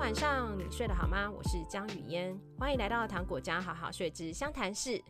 [0.00, 1.30] 晚上你睡得好吗？
[1.30, 5.00] 我是江雨嫣，欢迎来到糖果家好好睡之湘潭市。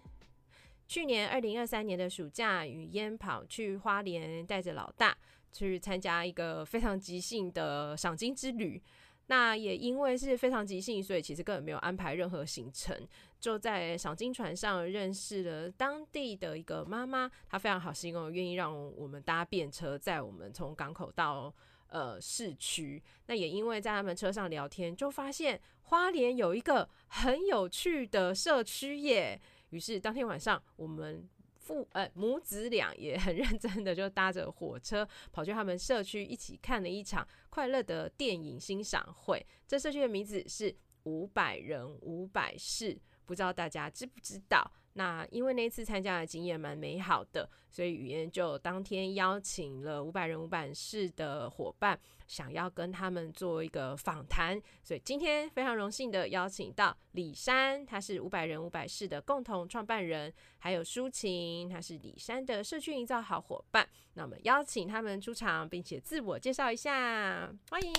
[0.89, 5.17] 去年二零二三年的暑假，雨嫣跑去花莲，带着老大
[5.53, 8.83] 去参加一个非常即兴的赏金之旅。
[9.29, 12.93] 那也因为是非常即兴，所以其实根本没有安排任何行程，
[13.39, 21.55] 就在赏金船上认识了当地的一个妈妈，她非常好心哦，愿意让我们搭便车载我们从港口到
[21.91, 23.03] 呃市区。
[23.27, 29.41] 那也因为在他们车上聊天，就发现花莲有一个很有趣的社区耶。
[29.69, 31.29] 于是当天晚上我们。
[31.63, 39.47] 父呃母子俩也很认真的就搭着火车跑去他们社区一起看了一场快乐的电影欣赏会。
[39.69, 44.69] 这社区的名字是五百人五百事，不知道大家知不知道？
[44.95, 54.61] 那因为那次参加的经验蛮美好的，所以雨嫣就当天邀请了五百人五百事的伙伴，想要跟他们做一个访谈。
[54.83, 63.89] 所以今天非常荣幸的邀请到李珊，他是五百人五百事的共同创办人，还有舒晴，他是李珊的社区营造好伙伴。
[64.15, 67.91] 那我们邀请他们出场，并且自我介绍一下，欢迎。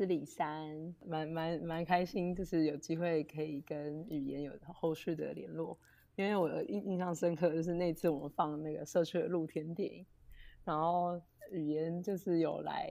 [0.00, 5.78] 是李珊，蛮蛮蛮开心，就是有机会可以跟语言有后续的联络。
[6.16, 10.06] 因为我印印象深刻，就是那次我们放那个社区的露天电影，
[10.64, 12.90] 然后语言就是有来，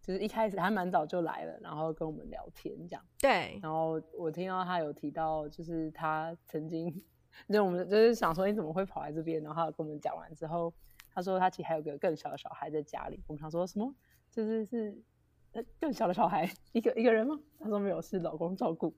[0.00, 3.04] 就是一开始还蛮早就来了，然后跟我们聊天这样。
[3.20, 3.60] 对。
[3.62, 6.90] 然后我听到他有提到，就是他曾经，
[7.50, 10.72] 就我们就是想说你怎么会跑来这边，然后他跟我们讲完之后，
[11.12, 13.22] 他说他其实还有个更小的小孩在家里。
[13.26, 13.94] 我们想说什么？
[14.30, 14.96] 就是是。
[15.80, 17.38] 更小的小孩一个一个人吗？
[17.58, 18.94] 他说没有，是老公照顾，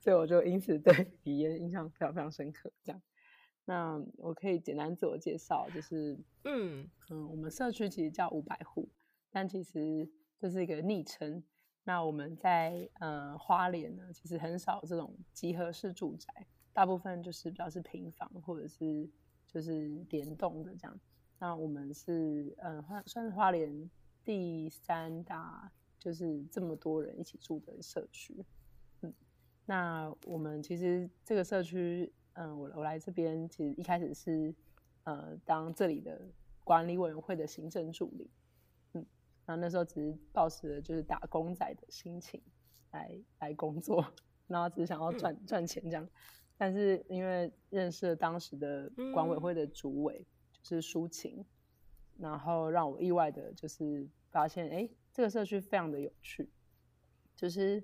[0.00, 0.92] 所以我就因此对
[1.24, 2.72] 雨嫣印象非常非常深刻。
[2.82, 3.02] 这样，
[3.64, 8.88] 那我可以简单自我介绍，就是嗯嗯，我们社区其实叫五百户，
[9.30, 10.08] 但其实
[10.38, 11.42] 这是一个昵称。
[11.84, 19.10] 那我们在呃花莲呢，其实很少这种集合式住宅，大部分就是比较是平房或者是
[19.48, 21.00] 就是联动的这样。
[21.40, 23.90] 那我们是呃算算是花莲
[24.24, 25.72] 第三大。
[26.02, 28.44] 就是这么多人一起住的社区，
[29.02, 29.14] 嗯，
[29.64, 34.52] 那我们其实这个社区，嗯，我我来这边其实一开始是，
[35.04, 36.20] 呃，当这里的
[36.64, 38.28] 管理委员会的行政助理，
[38.94, 39.06] 嗯，
[39.46, 42.42] 然后那时候只是抱持的就是打工仔的心情
[42.90, 44.04] 来来工作，
[44.48, 46.08] 然后只是想要赚赚钱这样，
[46.58, 50.26] 但是因为认识了当时的管委会的主委，
[50.64, 51.46] 就是舒晴，
[52.18, 54.90] 然后让我意外的就是发现，哎。
[55.12, 56.48] 这个社区非常的有趣，
[57.36, 57.82] 就是，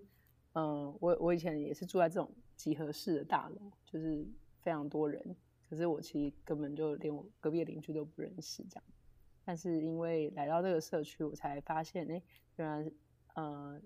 [0.55, 4.27] 嗯、我我以前也是住在这种集合式的大楼，就是
[4.63, 5.37] 非常多人，
[5.69, 8.85] 可是我其实根本就连我隔壁邻居都不认识这样。
[9.45, 12.23] 但是因为来到这个社区，我才发现，哎，
[12.57, 12.93] 原来，
[13.35, 13.79] 呃，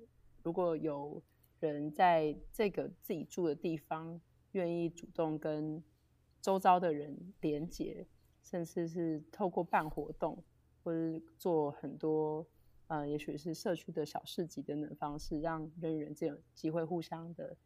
[0.44, 1.20] 如果有
[1.58, 4.20] 人在这个自己住的地方，
[4.52, 5.82] 愿意主动跟
[6.40, 8.06] 周遭的人连接，
[8.44, 10.40] 甚至是透过办活动
[10.84, 12.46] 或者做很多。
[12.92, 17.56] 呃，也许是社区的小市集等等方式，让人与人这种机会互相的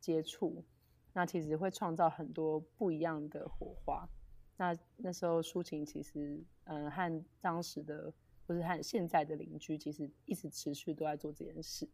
[0.00, 0.64] 接触，
[1.12, 4.08] 那其实会创造很多不一样的火花。
[4.56, 8.10] 那那时候抒情其实，嗯、和当时的
[8.46, 11.86] 或是和现在的邻居，其实一直持续都在做这件事。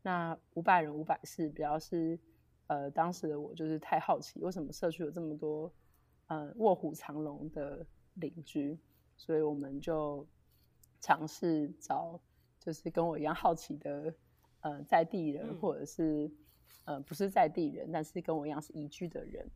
[0.00, 2.16] 那五百人五百事，比较是
[2.68, 5.74] 呃，当时的我就是太好奇，为什么社区有这么多
[6.28, 8.78] 呃卧虎藏龙的邻居，
[9.16, 10.24] 所以我们就。
[11.00, 12.20] 尝试找
[12.58, 14.14] 就是跟我一样好奇的
[14.60, 16.30] 呃在地人，或者是
[16.84, 19.48] 呃不是在地人，但是跟我一样是移居的人。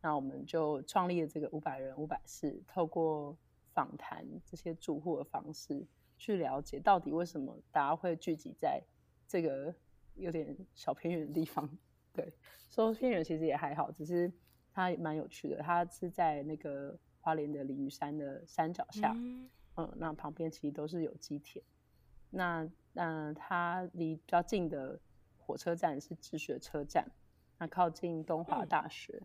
[0.00, 3.36] 那我们就创立了这个五百人五百事，透过
[3.72, 5.86] 访谈这些住户的方式，
[6.16, 8.82] 去了解到底为什么大家会聚集在
[9.28, 9.74] 这个
[10.14, 11.68] 有点小偏远的地方。
[12.12, 12.32] 对，
[12.68, 14.30] 说偏远其实也还好，只是
[14.72, 15.62] 它蛮有趣的。
[15.62, 19.12] 它是在那个花莲的鲤鱼山的山脚下。
[19.16, 21.64] 嗯嗯，那旁边其实都是有机田。
[22.30, 25.00] 那嗯它离比较近的
[25.38, 27.10] 火车站是智学车站，
[27.58, 29.22] 那靠近东华大学。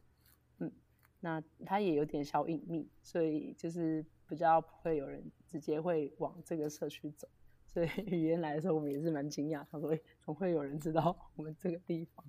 [0.59, 0.73] 嗯，嗯，
[1.19, 7.27] 那它也有点小隐秘，所以就是比较不会有人直接会往这个社区走。
[7.65, 12.25] 所以语言来的时候，我们也是蛮惊讶，他说：“哎，总会有人知道我们这个地方。”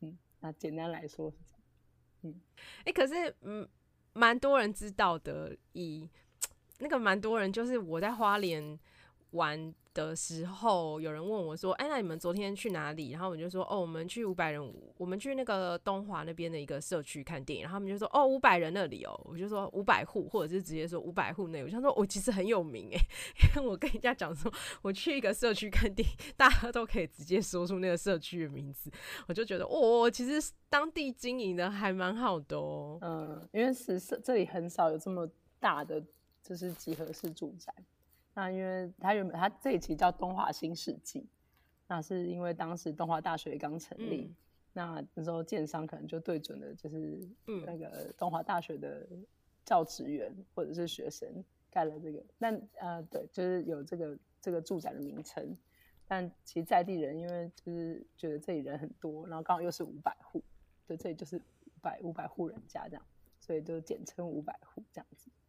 [0.00, 1.60] 嗯，那简单来说是这样。
[2.22, 2.40] 嗯，
[2.84, 3.66] 哎，可是嗯，
[4.12, 5.56] 蛮多人知道的。
[5.72, 6.10] 以
[6.78, 8.78] 那个蛮多人，就是我在花莲
[9.30, 22.98] 玩的时候，有人问我说：“哎，那你们昨天去哪里？”然后我就说：“哦，我们去五百人，我们去那个东华那边的一个社区看电影。”然后他们就说：“哦，五百人那里哦。”我就说：“五百户，或者是直接说五百户内。”我想说：“我其实很有名哎，
[23.56, 24.52] 因为我跟人家讲说，
[24.82, 28.90] 我去一个社区看电影，大家都可以直接说出那个社区的名字。”
[29.28, 32.98] 我就觉得，哦，其实当地经营的还蛮好的哦。
[33.00, 36.02] 嗯，因为是这里很少有这么大的
[36.46, 37.74] 就是集合式住宅。
[38.34, 41.26] 那因为它原本它这一期叫东华新世纪，
[41.88, 44.36] 那是因为当时东华大学刚成立，嗯、
[44.72, 47.18] 那那时候建商可能就对准了就是
[47.64, 49.08] 那个东华大学的
[49.64, 51.28] 教职员或者是学生
[51.70, 55.56] 盖了这个，但呃对，就是有这个这个住宅的名称，
[56.06, 60.42] 但其实在地人因为就是觉得这里人很多，然后刚好又是五百户，
[60.86, 63.02] 对，这里就是五百五百户人家这样，
[63.40, 65.45] 所以就简称五百户这样子，对，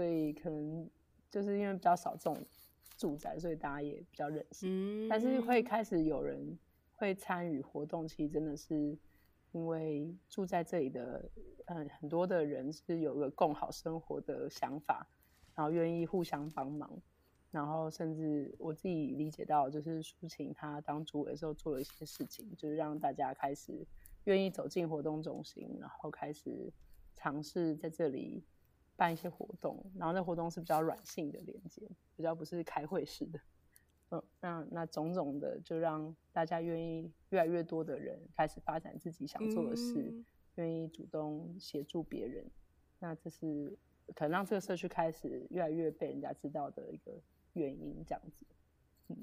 [0.00, 0.88] 所以可能。
[1.32, 2.36] 就是因为比较少这种
[2.96, 5.06] 住宅，所以大家也比较忍心。
[5.06, 6.58] 嗯、但是会开始有人
[6.96, 8.98] 会参与活动，其实真的是
[9.52, 11.30] 因为住在这里的，
[11.66, 15.08] 嗯，很多的人是有个共好生活的想法，
[15.54, 17.00] 然后愿意互相帮忙，
[17.52, 23.86] 然后甚至我自己理解到，就是抒情他当主委的时候做了一些事情，就是让大家开始
[24.24, 26.72] 愿意走进活动中心，然后开始
[27.14, 28.42] 尝试在这里。
[29.00, 31.80] 办一些活动，然后那活动是比较软性的连接，
[32.14, 33.40] 比较不是开会式的。
[34.10, 40.22] 嗯，那那种种的，就让大家愿意越来越多的人开始发展自己想做的事，
[40.56, 42.44] 愿、嗯、意主动协助别人。
[42.98, 43.74] 那这是
[44.14, 47.18] 可能让这个社区开始越来越被人家知道的一个
[47.54, 48.44] 原因，这样子。
[49.08, 49.16] 嗯。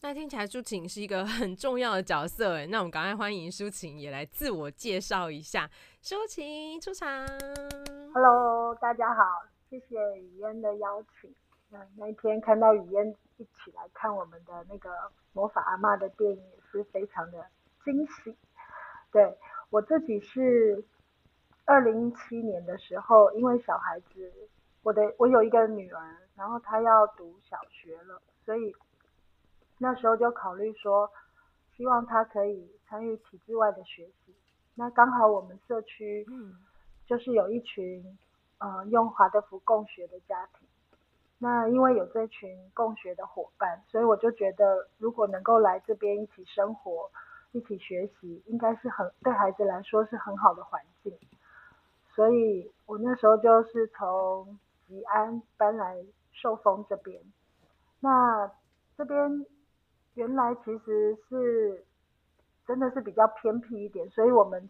[0.00, 5.70] 那听起来舒晴是一个很重要的角色哎，那我们赶快欢迎舒晴也来自我介绍一下。
[6.00, 7.28] 舒晴出场
[8.14, 9.22] ，Hello，大家好，
[9.70, 11.34] 谢谢雨嫣的邀请。
[11.70, 14.90] 那那一天看到雨嫣一起来看我们的那个
[15.32, 17.46] 魔法阿嬷的电影，是非常的
[17.84, 18.36] 惊喜。
[19.10, 19.36] 对，
[19.70, 20.84] 我自己是
[21.64, 24.32] 二零一七年的时候，因为小孩子，
[24.82, 28.74] 我的我有一个女儿，然后她要读小学了，所以。
[29.78, 31.10] 那时候就考虑说，
[31.76, 34.32] 希望他可以参与体制外的学习。
[34.76, 36.24] 那刚好我们社区，
[37.12, 38.02] 就是有一群，
[38.56, 40.66] 呃，用华德福共学的家庭。
[41.36, 47.10] 那因为有这群共学的伙伴，所以我就觉得，如果能够来这边一起生活、
[47.50, 51.14] 一起学习，应该是很对孩子来说是很好的环境。
[52.14, 57.20] 所以我那时候就是从吉安搬来寿丰这边。
[58.00, 58.50] 那
[58.96, 59.44] 这边。
[60.14, 61.86] 原来其实是
[62.66, 64.68] 真的是比较偏僻一点，所以我们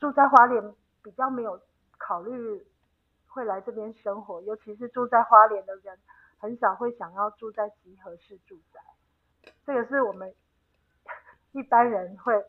[0.00, 0.74] 住在花莲
[1.08, 1.58] 比较没有
[1.96, 2.66] 考虑
[3.26, 5.98] 会来这边生活，尤其是住在花莲的人
[6.36, 10.34] 很少会想要住在集合式住宅，这个是我们
[11.52, 12.44] 一般人会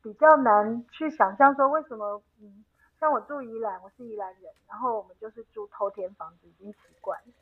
[0.00, 2.64] 比较难去想象说为什么，嗯，
[3.00, 7.32] 像我住宜兰，我是宜兰人，然后我们就是住偷天房子已经习惯了。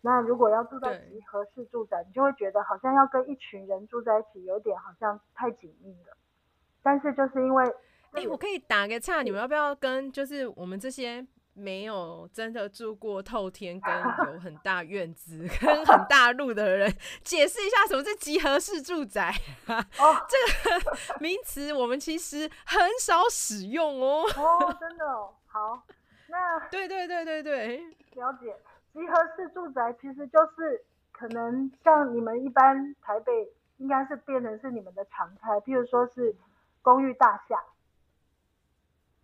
[0.00, 6.16] 那如果要住在集合式住宅，你就会觉得好像要跟一群人住在一起，有点好像太紧密了。
[6.82, 7.64] 但是就是因为，
[8.14, 13.92] 哎、欸，我可以打个岔，你们要不要跟就是我们这些没有真的住过透天跟
[14.32, 19.32] 有很大院子跟很大路的人解释一下什么是集合式住宅？
[19.66, 24.24] 哦， 这个名词我们其实很少使用哦。
[24.36, 25.82] 哦，真的哦，好，
[26.28, 27.78] 那对对对对对，
[28.14, 28.56] 了解。
[28.92, 33.32] 集合式住宅其实就是可能像你们一般台北
[33.78, 36.34] 应该是变成是你们的常态，譬如说是
[36.80, 37.60] 公寓大厦、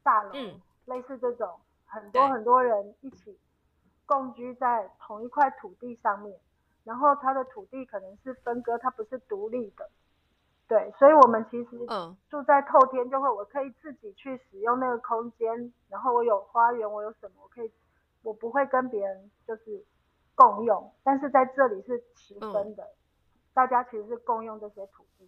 [0.02, 3.38] 大楼，嗯、类似这种很多很多人一起
[4.06, 6.38] 共居在同一块土地上面，
[6.84, 9.88] 然后它的土地可能是分割，它不是独立的。
[10.68, 11.86] 对，所以我们其实
[12.28, 17.70] 住在透天就会，我可以自己去使用那个空间，然后我有花园，我有什么我可以。
[18.22, 19.82] 我不会跟别人就是
[20.34, 22.94] 共用，但是在这里是齐分的，嗯、
[23.54, 25.26] 大家其实是共用这些土地，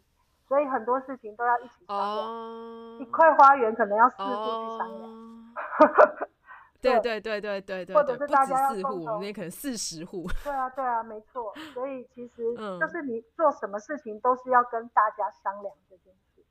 [0.53, 2.29] 所以很多事情都要一起商量。
[2.29, 5.11] 哦、一块花园可能要四户去商量。
[5.11, 6.29] 哦、
[6.79, 10.29] 对对对对对对，或者是大家要四户，我们也可能四十户。
[10.45, 11.55] 对啊对啊，没错。
[11.73, 16.45] 所以其实就是你做什么事情都是要跟大家商量这件事，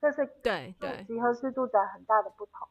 [0.00, 2.66] 这是对对集合式住宅很大的不同。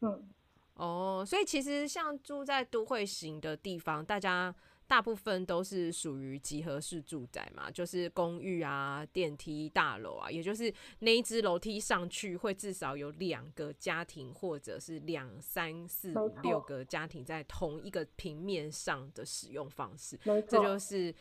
[0.00, 0.28] 嗯。
[0.74, 4.54] 哦，所以其实像住在都会型的地方，大家
[4.90, 21.14] 大部分都是属于集合式住宅嘛，就是公寓啊、电梯大楼啊，也就是那一只楼梯上去会至少有两个家庭，或者是两三四五六个家庭在同一个平面上的使用方式，这就是。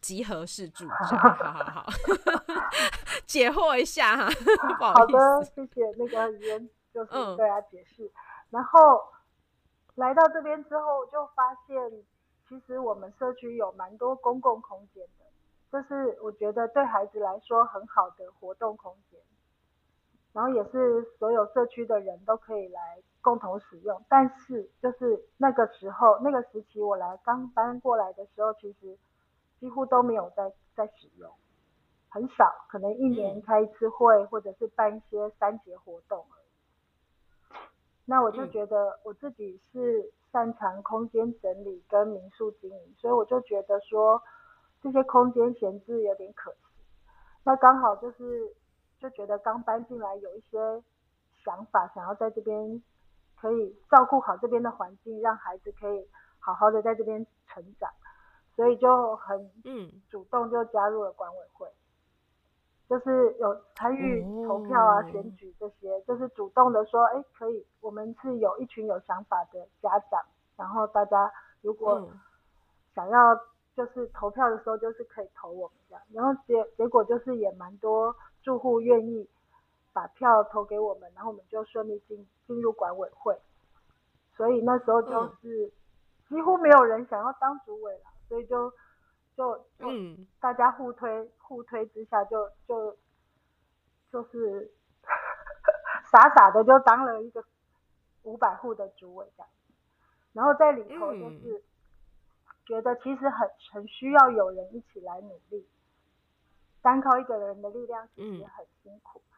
[0.00, 1.86] 集合式住宅，好 好好，
[3.28, 4.30] 解惑一下哈，
[4.78, 5.18] 不好意思。
[5.18, 8.06] 好的，谢谢那个语言，就是对他解释。
[8.06, 8.10] 嗯、
[8.48, 8.98] 然后
[9.96, 11.76] 来到这边之后，就发现
[12.50, 15.24] 其实我们社区有蛮多公共空间的，
[15.70, 19.20] 这是我觉得对孩子来说很好的活动空间，
[20.32, 24.04] 然后也是所有社区的人都可以来共同使用。
[24.08, 28.98] 但是就是那个时候，那个时期我来刚搬过来的时候，其实。
[29.60, 31.30] 几乎都没有在在使用，
[32.08, 36.24] 很少，可能一年开一次会，或者是办一些三节活动。
[38.10, 44.20] 那我就觉得我自己是擅长空间整理跟民宿经营，所以我就觉得说
[44.82, 46.58] 这些空间闲置有点可惜。
[47.44, 48.52] 那刚好就是
[48.98, 50.82] 就觉得刚搬进来有一些
[51.44, 52.82] 想法，想要在这边
[53.40, 56.04] 可以照顾好这边的环境，让孩子可以
[56.40, 57.88] 好好的在这边成长。
[58.56, 61.79] 所以就很嗯主动就加入了管委会，嗯、
[62.90, 70.20] 就是有参与投票啊、选举这些，就是主动的说，哎，可以，我们是有一群有想法的家长，
[70.56, 71.32] 然后大家
[71.62, 72.10] 如果
[72.92, 73.40] 想要
[73.76, 79.28] 就是投票的时候，就是可以投我们这样，然后结结果就是也蛮多住户愿意
[79.92, 83.38] 把票投给我们，然后我们就顺利进进入管委会，
[84.36, 85.72] 所以那时候就是
[86.28, 88.10] 几乎没有人想要当主委了。
[88.28, 88.72] 所以就
[89.40, 89.88] 就就
[90.38, 92.98] 大家互推、嗯、互推之下就，就就
[94.12, 94.70] 就是
[96.12, 97.42] 傻傻的就当了一个
[98.24, 99.48] 五百户的主委这样，
[100.34, 101.64] 然后在里头就是
[102.66, 105.66] 觉得其实很很需要有人一起来努力，
[106.82, 109.22] 单靠一个人的力量其实很辛苦。
[109.24, 109.32] 嗯、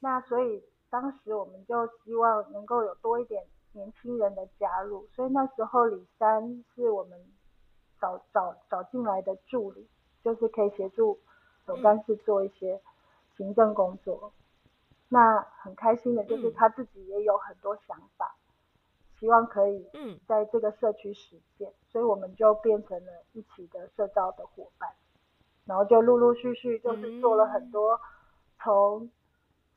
[0.00, 0.60] 那所以
[0.90, 7.35] 当时我们就希望能够有多一点年轻人的加入，所以那时候李三是我们。
[8.00, 9.88] 找找找进来的助理，
[10.22, 11.18] 就是可以协助
[11.64, 12.80] 总干事做一些
[13.36, 14.32] 行政工作。
[15.08, 18.34] 那很开心的就是他自己也有很多想法，
[19.20, 19.88] 希望可以
[20.26, 24.90] 在这个社区实践，所以我们就变成了一起的社招的伙伴，
[25.64, 28.00] 然后就陆陆续续就是做了很多
[28.58, 29.10] 从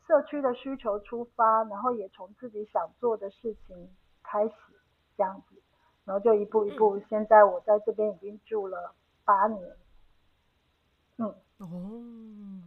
[0.08, 4.54] 社区的需求出发，然后也从自己想做的事情开始
[5.16, 5.59] 这样子。
[6.10, 9.78] 然后就一步一步，嗯、现在我在这边已经住了八年。
[11.18, 11.28] 嗯
[11.60, 12.63] 哦，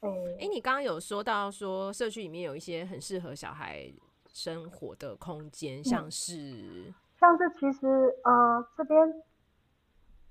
[0.00, 0.10] 哎、
[0.40, 3.90] 欸，你刚刚有说到说社区里面有一些很适合小孩
[4.28, 9.22] 生活的空间，像是、嗯、像是其实呃这边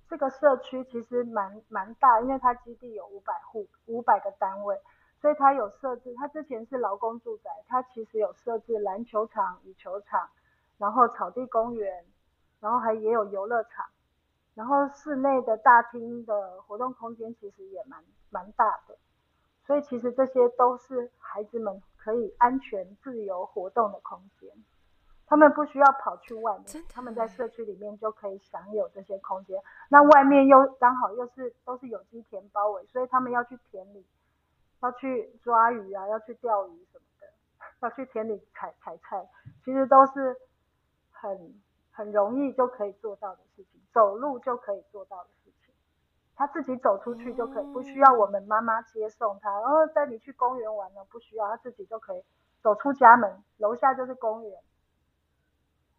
[0.08, 4.80] 这个社区其实蛮蛮大，因为它基地有五百户五百个单位，
[5.20, 6.14] 所以它有设置。
[6.20, 10.30] 它之前是劳工住宅，它其实有设置篮球场、羽球场。
[10.80, 12.06] 然后草地公园，
[12.62, 13.86] 然后还也有游乐场，
[14.56, 18.98] 然后室内的大厅的活动空间其实也蛮蛮大的，
[19.66, 24.50] 所以其实这些都是孩子们可以安全自由活动的空间，
[25.28, 29.62] 他们不需要跑去外面，他们在社区里面就可以享有这些空间。
[29.90, 34.06] 那外面又刚好又是都是有机田包围，所以他们要去田里，
[34.82, 37.28] 要去抓鱼啊，要去钓鱼什么的，
[37.82, 39.30] 要去田里采采菜，
[39.66, 40.38] 其实都是。
[41.22, 41.62] 很
[41.92, 45.74] 很容易就可以做到的事情，走路就可以做到的事情，
[46.36, 52.24] 他自己走出去就可以，不需要我们妈妈接送他，然后带你去公园玩了，不需要，他自己就可以
[52.62, 54.60] 走出家门，楼下就是公园，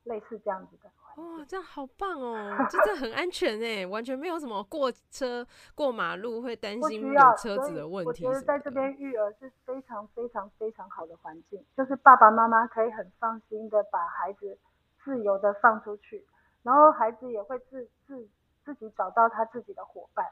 [0.04, 0.90] 类似这样子的。
[1.16, 8.24] 哇，这样好棒哦，这这很安全哎，完全没有什么过车过马路会担心有车子的问题。
[8.24, 14.56] 我觉得在这边育儿是非常非常非常好的环境，就是爸爸妈妈可以很放心的把孩子。
[15.10, 16.24] 自由的放出去，
[16.62, 18.28] 然后孩子也会自自
[18.64, 20.24] 自己找到他自己的伙伴，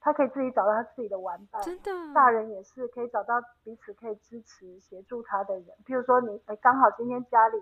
[0.00, 1.62] 他可以自己找到他自己的玩伴。
[1.62, 5.68] 真的，大人也是可以找到彼此可以支持协助他的人。
[5.86, 7.56] 譬如说你哎，刚好今天家里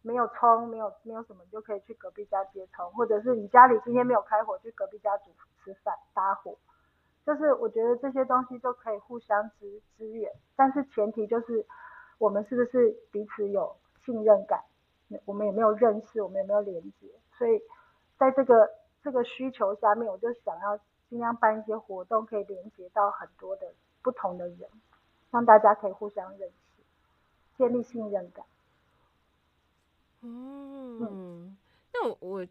[0.00, 5.30] 没有葱，没有没有什么，你就可以去隔壁家接葱，或者是你家里今天没有开火，去隔壁家煮
[5.62, 6.56] 吃饭搭伙。
[7.26, 11.66] 就是我觉得这些东西都可以互相支支援，但是前提就是
[12.16, 14.64] 我们是不是彼此有信任感。
[15.24, 17.06] 我们也没有认识，我们也没有连接，
[17.38, 17.60] 所以
[18.18, 18.70] 在这个
[19.02, 20.76] 这个需求下面，我就想要
[21.08, 24.68] 尽量办一些活动，可以连接到很多的不同的人，
[25.30, 26.82] 让大家可以互相认识，
[27.58, 28.44] 建立信任感。
[30.22, 31.56] 嗯，嗯
[31.92, 32.46] 那我我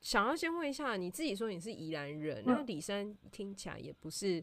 [0.00, 4.42] 想要先问一下，你自己说你是宜兰人，嗯、那李山听起来也不是花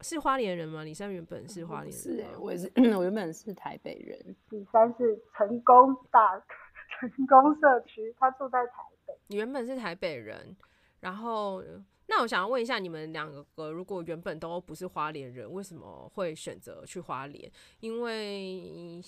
[0.00, 0.84] 是花莲人吗？
[0.84, 4.36] 里山原本是花莲人，是哎，我也是， 我原本是台北人。
[4.50, 6.38] 里山是成功大
[7.00, 9.14] 成功社区，他住在台北。
[9.28, 10.56] 你原本是台北人，
[11.00, 11.62] 然后
[12.06, 17.50] 那我想要问一下，你们两个如果原本都不是花莲人，为什么会选择去花莲？
[17.80, 19.00] 因为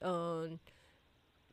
[0.00, 0.50] 嗯。
[0.50, 0.58] 呃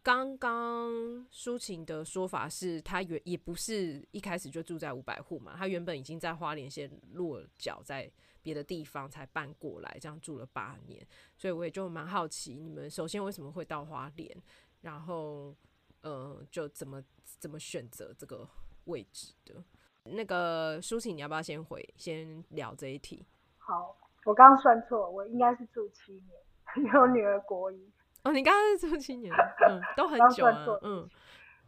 [0.03, 0.89] 刚刚
[1.31, 11.05] 抒情的说法是，他原也不是一开始就住在五百户嘛，他原本已经在花莲县落脚在别的地方才搬过来，这样住了八年，
[11.37, 14.35] 所以我也就蛮好奇，你们首先为什么会到花莲，
[14.81, 15.55] 然后
[16.01, 18.47] 呃，就怎么怎么选择这个
[18.85, 19.63] 位置的？
[20.03, 23.23] 那个舒淇，你要不要先回先聊这一题？
[23.57, 23.95] 好，
[24.25, 26.29] 我刚刚算错，我应该是住七年，
[26.77, 27.91] 因为我女儿国一。
[28.23, 29.31] 哦，你刚刚是住七年，
[29.69, 31.07] 嗯，都很久啊，嗯，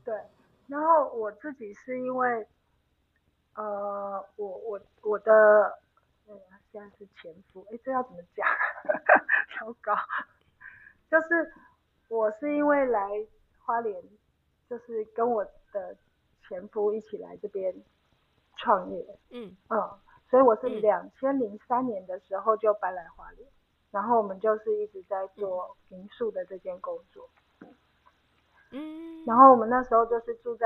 [0.04, 0.14] 对。
[0.68, 2.48] 然后我自己是因为，
[3.54, 5.74] 呃，我我我的，呃，
[6.74, 8.48] 现在是前夫，哎，这要怎么讲？
[9.60, 9.96] 糟糕，
[11.08, 11.54] 就是
[12.10, 13.08] 我是因为来
[13.60, 14.04] 花莲，
[14.68, 15.96] 就是跟我的
[16.42, 17.72] 前夫一起来这边
[18.58, 20.00] 创业，嗯嗯，
[20.32, 23.48] 所以我是两千零三年的时候就搬来花莲。
[23.92, 27.30] 然后我们就是一直在做民宿的这件工作，
[28.72, 30.66] 嗯，然后我们那时候就是住在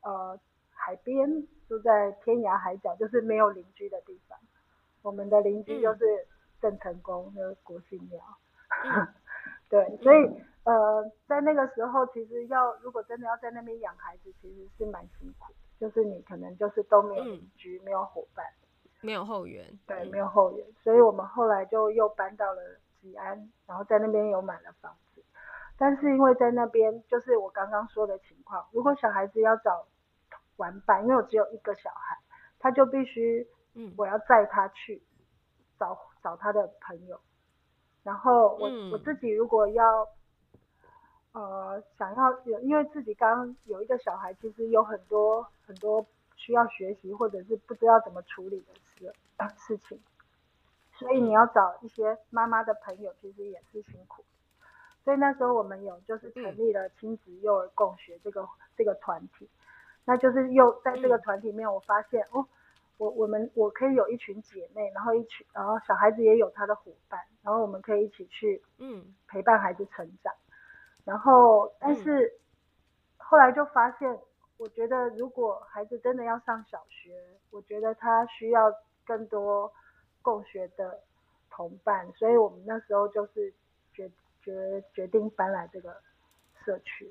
[0.00, 0.36] 呃
[0.72, 4.36] 海边，住在天涯海角，就是没有邻居的地方。
[5.08, 6.04] 我们的邻居就是
[6.60, 8.22] 郑成功就是国姓庙，
[8.84, 9.08] 嗯、
[9.70, 10.30] 对，所以
[10.64, 18.44] 呃在那个时候，其实要如果真的要在那边养孩子，其实是蛮辛苦，就是你可能就是都没有邻居，嗯、没有伙伴。
[19.00, 22.60] 没有后援，对，没有后援，所以我们后来就又搬到了
[23.00, 25.22] 吉安，然后在那边有买了房子。
[25.78, 29.86] 但是因为在那边，就是我刚刚说的情况，如果小孩子要找
[30.56, 32.18] 玩伴，因为我只有一个小孩，
[32.58, 33.46] 他就必须，
[33.78, 35.02] 嗯，我要载他去
[35.78, 37.18] 找找他的朋友。
[38.02, 40.06] 然后我、嗯、我自己如果要，
[41.32, 46.04] 呃，想要有，因为自己刚刚有一个小孩，其实有很多很多。
[46.40, 49.12] 需要学习或者是不知道怎么处理的事
[49.58, 50.00] 事情，
[50.92, 54.24] 所以你要找一些妈妈的朋友，其实也是辛苦。
[55.02, 59.50] 所以那时候我们有就是成立了亲子幼儿共学这个这个团体，
[60.04, 62.46] 那就是又在这个团体里面，我发现哦，
[62.98, 70.32] 我我们我可以有一群姐妹，然后一群然后小孩子也有他的伙伴，然后我们可以一起去嗯陪伴孩子成长，
[71.04, 72.34] 然后但是
[73.16, 74.18] 后来就发现。
[74.60, 77.14] 我觉得，如果孩子真的要上小学，
[77.52, 78.74] 我觉得他需要
[79.06, 79.72] 更多
[80.20, 80.98] 共学的
[81.48, 83.54] 同伴，所以我们那时候就是
[83.92, 84.10] 决
[84.42, 85.96] 决决定搬来这个
[86.64, 87.08] 社区。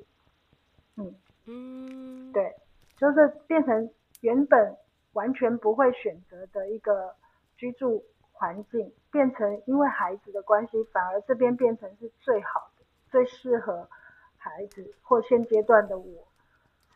[0.97, 2.54] 嗯嗯，对，
[2.97, 4.76] 就是变成原本
[5.17, 7.15] 完全不会选择的一个
[7.58, 13.89] 居住环境，变成因为孩子的关系，反而这边变成是最好的、最适合
[14.38, 16.27] 孩子或现阶段的我。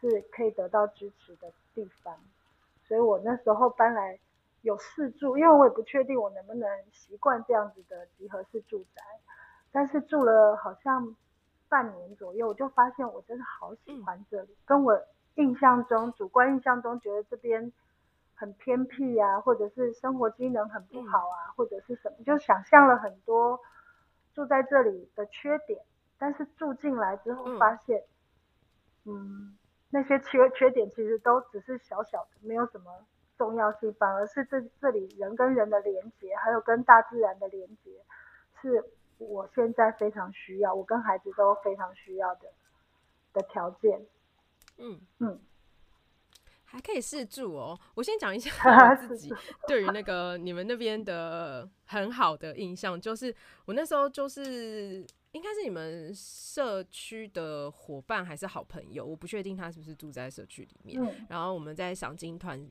[0.02, 2.18] 是可以得到支持的地方，
[2.88, 4.20] 所以我那时候搬来
[4.64, 9.04] 有四住，因为我也不确定我能不能习惯这样子的集合式住宅，
[9.72, 11.16] 但是住了好像
[11.70, 15.00] 半年左右，我就发现我真的好喜欢这里，跟我
[15.36, 17.72] 印象中主观印象中觉得这边
[18.42, 23.60] 很偏僻啊，或者是生活机能很不好啊，或者是什么，就想象了很多
[24.34, 25.80] 住在这里的缺点，
[26.18, 28.04] 但是住进来之后发现，
[29.06, 29.56] 嗯。
[29.94, 33.06] 那些缺缺点其实都只是小小的，没有什么
[33.38, 37.92] 重要性，反而是这这里人跟人的连接，还有跟大自然的连接，
[38.62, 38.86] 是
[39.18, 42.54] 我现在非常需要，我跟孩子都非常需要的
[43.34, 44.06] 的条件。
[44.78, 45.38] 嗯嗯，
[46.72, 47.80] 还可以试住哦。
[47.94, 48.52] 我先讲一下
[48.90, 49.30] 我自己
[49.68, 55.06] 对于那个你们那边的很好的印象，就是我那时候就是。
[55.34, 61.02] 应该是你们社区的伙伴还是好朋友，我不确定他是不是住在社区里面。
[61.02, 62.70] 嗯、然后我们在赏金团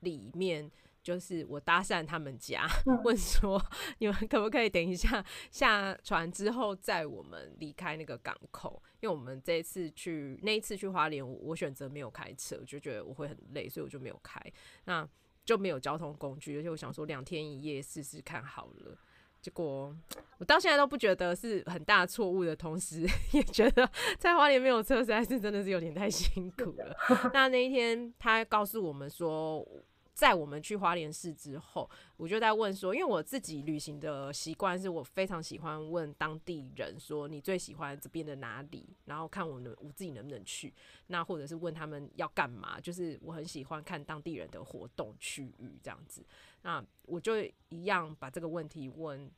[0.00, 0.68] 里面，
[1.02, 3.60] 就是我搭讪他们家，嗯、问说
[3.98, 8.82] 你们可不可以等一下下船之后载我们离开那个港口？
[9.00, 14.38] 因为我们这一次去那一次去花莲，我选择没有开车，我就觉得我会很累，所以我就没有开，
[14.84, 15.08] 那
[15.44, 18.96] 就没有交通工具，而且我想说两天一夜试试看好了。
[19.40, 19.96] 结果
[20.36, 26.94] 我到现在都不觉得是很大错误的，同时 也觉得在花莲没有车实在是真的是有点太辛苦了。
[27.32, 29.66] 那那一天他告诉我们说，
[30.12, 40.74] 在我们去花莲市之后，我就在问说，因为我自己旅行的习惯是我非常喜欢问当地人说，你最喜欢这边的哪里，然后看我能我自己能不能去，
[41.06, 46.24] 那或者是问他们要干嘛，就是我很喜欢看当地人的活动区域这样子。
[46.62, 49.30] 那我就一样把这个问题问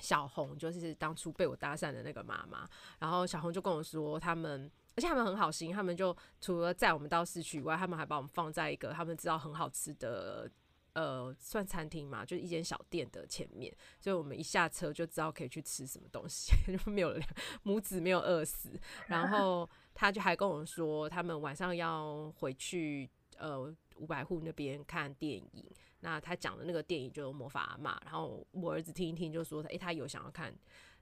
[0.00, 2.68] 小红，就是当初被我搭讪的那个妈妈，
[2.98, 4.70] 然后小红就跟我说他们。
[4.98, 10.50] 而且他们很好心，他们就除了载我们到市区以外，他们还把我们放在一个他们知道很好吃的
[10.94, 17.16] 呃算餐厅嘛，就是一间小店的前面，所以我们一下车就知道可以去吃什么东西， 就没有
[17.62, 18.70] 母子没有饿死。
[19.06, 25.64] 然后他就还跟我们说，他们晚上要回去呃五百户那边看电影。
[26.00, 30.52] 那他讲的那个电影就是《魔法阿嬷》，然后我儿子听一听就说，诶、他有想要看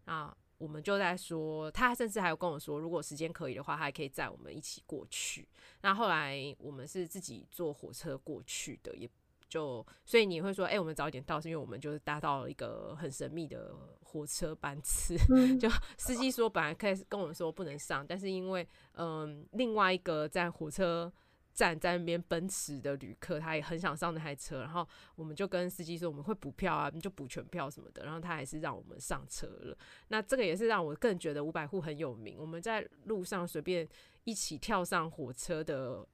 [0.05, 0.37] 啊。
[0.59, 5.47] 我们就在说，他甚至还有跟我说，如果时间可以的话，他还可以载我们一起过去。
[5.83, 9.09] 那后来我们是自己坐火车过去的，也
[9.49, 15.17] 就所以你会说，哎、欸，我们早一点到，是因为我们就是搭到了一个很神秘的火车班次。
[15.61, 21.13] 就司机说本来开始跟我们说不能上，但是因为嗯，另外一个在火车。
[21.57, 29.79] 站在那边奔驰的旅客，他也很想上那台车，然后我们就跟司机说我们会补票啊，就补全票什么的，然后他还是让我们上车了。
[30.09, 32.37] 那这个也是让我更觉得五百户很有名。
[32.39, 33.89] 我们在路上随便
[34.25, 36.07] 一起跳上火车的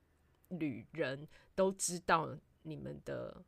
[0.50, 1.26] 旅人
[1.56, 3.42] 都知道你们的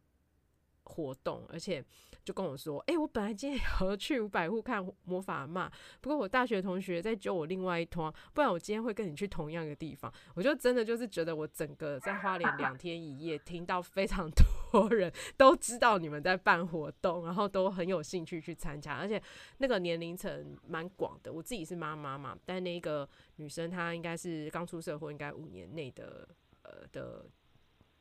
[0.85, 1.85] 活动，而且
[2.23, 5.71] 就跟我说：“哎、我本来今天也要去五百户看魔法嘛，
[6.01, 14.31] 不过我大学同学在揪我另外一团，不然我今天会跟你去同样的地方。”我就真的就是觉得我整个在花莲两天一夜，听到非常
[14.71, 19.21] 多人都知道你们在办活动， 然后都很有兴趣去参加，而且
[19.59, 21.33] 那个年龄层蛮广的。
[21.33, 26.29] 我自己是妈妈嘛，但那个女生她应该是刚出社会，应该五年内的
[26.63, 27.27] 呃的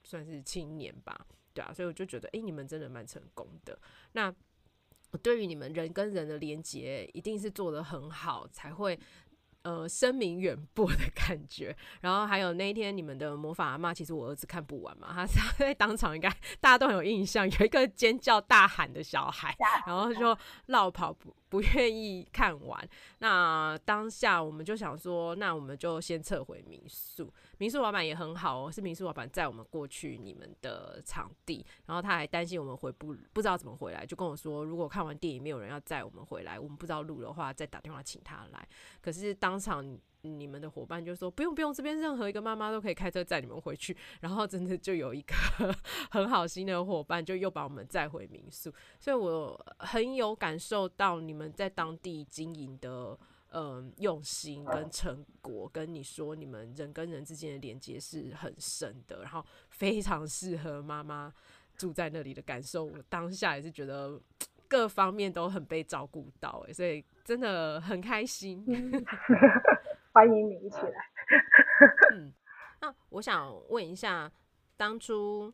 [0.04, 1.26] 算是青年吧。
[1.54, 3.78] 对啊，所以我就觉得，哎、欸，你们真的蛮成功的。
[4.14, 4.34] 那
[5.22, 9.00] 对于你们人跟人的连接，一定是做得很好，才会。
[9.64, 15.26] 呃，声名远播的感觉，然后还有那一天你们的魔法阿妈，其实我儿子看不完嘛，他
[15.58, 19.56] 在当场应该大家都很有印象，有一个尖叫大喊的小孩，
[19.88, 22.90] 然后就绕跑不不愿意看完。
[23.20, 27.34] 那当下我们就想说，那我们就先撤回民宿。
[27.64, 38.68] 民宿老板也很好哦，是民宿老板载我们过去你们的场地，然后他还担心我们回不不知道怎么回来，就跟我说，如果看完电影没有人要载我们回来，我们不知道路的话，再打电话请他来。
[39.00, 43.96] 可是当场你们的伙伴就说不用不用，这边任何一个妈妈都可以开车载你们回去。
[44.20, 45.34] 然后真的就有一个
[46.12, 48.70] 很好心的伙伴，就又把我们载回民宿。
[49.00, 53.18] 所以我很有感受到你们在当地经营的
[53.54, 55.70] 嗯用心跟成果。
[55.74, 61.34] 跟你说，你们人跟人之间的连接是很深的，然后非常适合妈妈
[61.78, 62.84] 住在那里的感受。
[62.84, 64.22] 我当下也是觉得
[64.68, 67.04] 各方面都很被照顾到，哎，所以。
[67.24, 68.66] 真的很开心，
[70.12, 70.92] 欢迎你一起来。
[72.12, 72.34] 嗯，
[72.82, 74.30] 那我想问一下，
[74.76, 75.54] 当初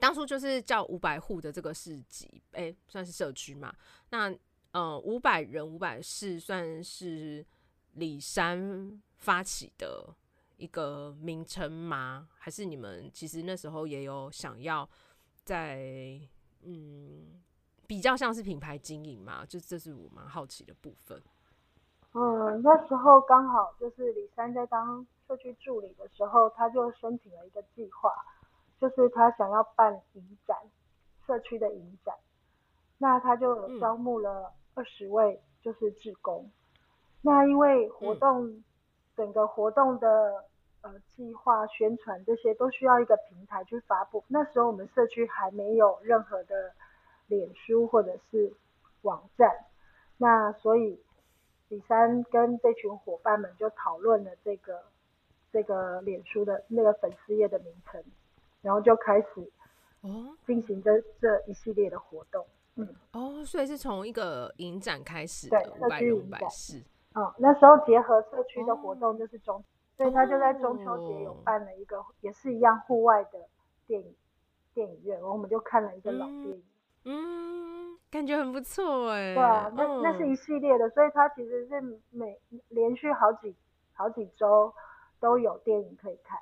[0.00, 3.72] 当初就是叫五百户的这个市集，哎、欸，算是社区嘛？
[4.10, 4.36] 那
[4.76, 7.42] 呃，五百人五百事算是
[7.94, 10.14] 李山发起的
[10.58, 12.28] 一个名称吗？
[12.36, 14.86] 还是你们其实那时候也有想要
[15.44, 16.20] 在
[16.60, 17.40] 嗯？
[17.86, 21.22] 比较像是品牌经营嘛，就这是我蛮好奇的部分。
[22.12, 28.12] 嗯，那时候刚好就是李山在当社区助理的时候，他就申请了一个计划，
[28.78, 30.54] 就是他想要办影展，
[31.26, 32.14] 社区的影展。
[32.98, 36.44] 那他就招募了二十位，就是志工。
[36.44, 36.52] 嗯、
[37.22, 38.64] 那因为活动、嗯、
[39.16, 40.44] 整个活动的
[40.82, 44.22] 呃计划、宣传这些都需要一个平台去发布。
[44.28, 46.72] 那时候我们社区还没有任何的。
[47.28, 48.52] 脸书或者是
[49.02, 49.50] 网站，
[50.16, 51.02] 那所以
[51.68, 54.80] 李三跟这群伙伴们就讨论了这个
[55.50, 58.00] 这个脸书的那个粉丝页的名称，
[58.62, 59.50] 然后就开始
[60.02, 66.78] 哦进行这这一系列的活动，嗯哦，所以是从一个影展开始的，对，社区影展是，
[67.14, 69.64] 嗯，那时候结合社区的活动就是中，哦、
[69.96, 73.48] 所以他就在中秋节有办了一个、哦、也是一样户外的
[73.86, 74.14] 电影
[74.74, 76.62] 电影院，然后我们就看了一个老电影。
[77.04, 79.32] 嗯嗯，感觉很不错哎。
[79.34, 83.54] 对啊，那那是一系列的，所以它其实是每连续好几
[83.94, 84.74] 好几周
[85.20, 86.38] 都有电影可以看。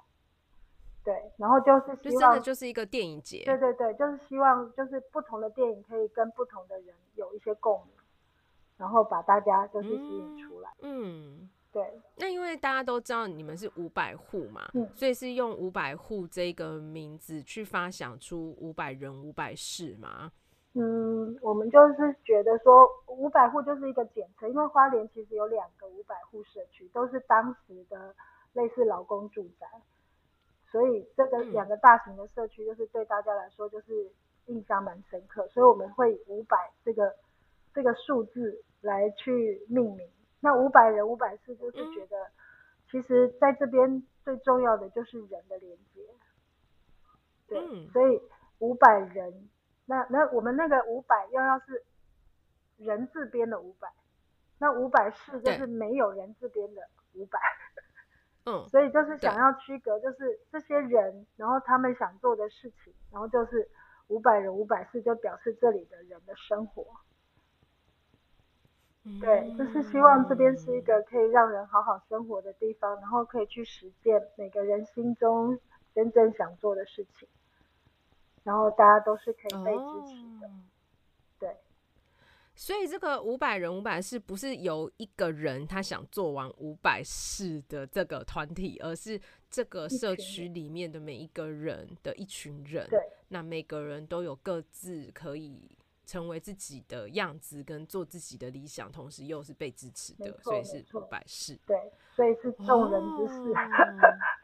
[1.05, 3.45] 对，然后就是希望就真的就是一个电影节。
[3.45, 7.95] 对对对，就是希望就是不同的电影可以跟不同的人有一些共鸣，
[8.79, 10.71] 然后把大家就是吸引出来。
[10.81, 12.01] 嗯，对。
[12.17, 20.33] 那因为大家都知道你们是五百户嘛，嗯，所以是用五百户这个名字去发想出五百人五百事嘛？
[20.73, 28.13] 嗯，我们就是觉得说五百户就是一个简称，因为花莲其实有两个五百户社区，都是当时的
[28.55, 29.67] 类似劳工住宅，
[30.75, 34.11] 所以这个两个大型的社区就是对大家来说就是
[34.47, 37.15] 印象蛮深刻，所以我们会以五百这个
[37.73, 40.05] 这个数字来去命名。
[40.41, 42.17] 那五百人五百次就是觉得，
[42.91, 46.03] 其实在这边最重要的就是人的连接，
[47.47, 48.21] 对，所以
[48.59, 49.49] 五百人。
[49.87, 51.85] 那那我们那个五百要要是
[52.79, 53.89] 人字边的五百，
[54.59, 56.83] 那五百四就是没有人字边的
[57.15, 57.39] 五百，
[58.47, 63.69] 嗯，所以就是想要区隔，就是这些人，然后他们想做的事情，然后就是
[64.09, 66.85] 五百人五百事就表示这里的人的生活，
[69.21, 75.59] 对，就是希望这边是一个可以让人好好生活的地方，然后可以去实践每个人心中
[75.95, 77.27] 真正想做的事情。
[78.43, 80.51] 然后大家都是可以被支持的，哦、
[81.39, 81.57] 对。
[82.55, 92.87] 所以这个五百人五百事不是由一个人他想做完五百事的这个团体，而是这个社区里面的每一个人的一群人。
[92.89, 93.01] 对。
[93.29, 101.59] 那每个人都有各自可以成为自己的样子，跟做自己的理想，同时又是被支持的，所以是五百事。
[101.67, 101.77] 对，
[102.15, 103.51] 所以是众人之事。
[103.51, 103.61] 哦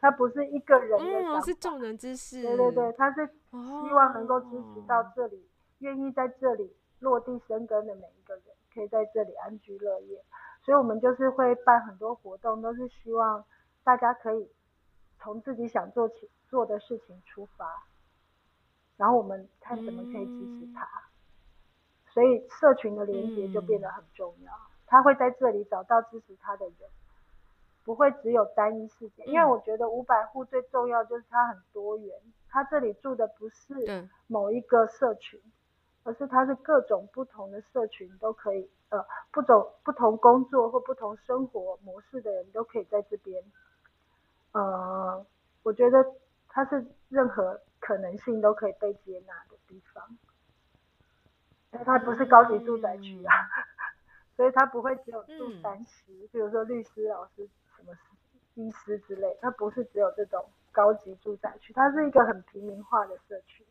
[0.01, 2.41] 他不是一个人的想法，嗯，是众人之事。
[2.41, 5.47] 对对对，他是希望能够支持到这里，
[5.77, 10.23] 愿、哦、意在这里落地生根的每一个人，可以在这里安居乐业。
[10.63, 13.43] 所以，我们就是会办很多活动，都是希望
[13.83, 14.49] 大家可以
[15.19, 17.83] 从自己想做起做的事情出发，
[18.95, 20.85] 然后我们看怎么可以支持他。
[20.85, 21.09] 嗯、
[22.13, 24.53] 所以，社群的连接就变得很重要。
[24.53, 26.89] 嗯、他会在这里找到支持他的人。
[27.83, 32.15] 不会只有单一事件，因为我觉得五百户最重要就是它很多元，
[32.47, 35.41] 它这里住的不是某一个社群，
[36.03, 43.43] 而是它是各种不同的社群都可以，呃，不同不同工作或不同生活模式的人都可以在这边，
[44.53, 45.25] 呃，
[45.63, 46.05] 我觉得
[46.47, 50.17] 它是任何可能性都可以被接纳的地方，
[51.73, 53.33] 因为它不是高级住宅区啊，
[54.37, 57.49] 所以它不会只有住三十，比如说律师、老师。
[57.77, 57.97] 什么
[58.53, 63.65] 医师之类，它不是只有这种高级住宅区，它是一个很平民化的社区。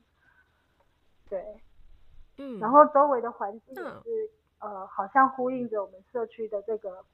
[1.29, 1.61] 对，
[2.43, 7.05] 嗯，然后周围的环境也是，呃，好像呼应着我们社区的这个，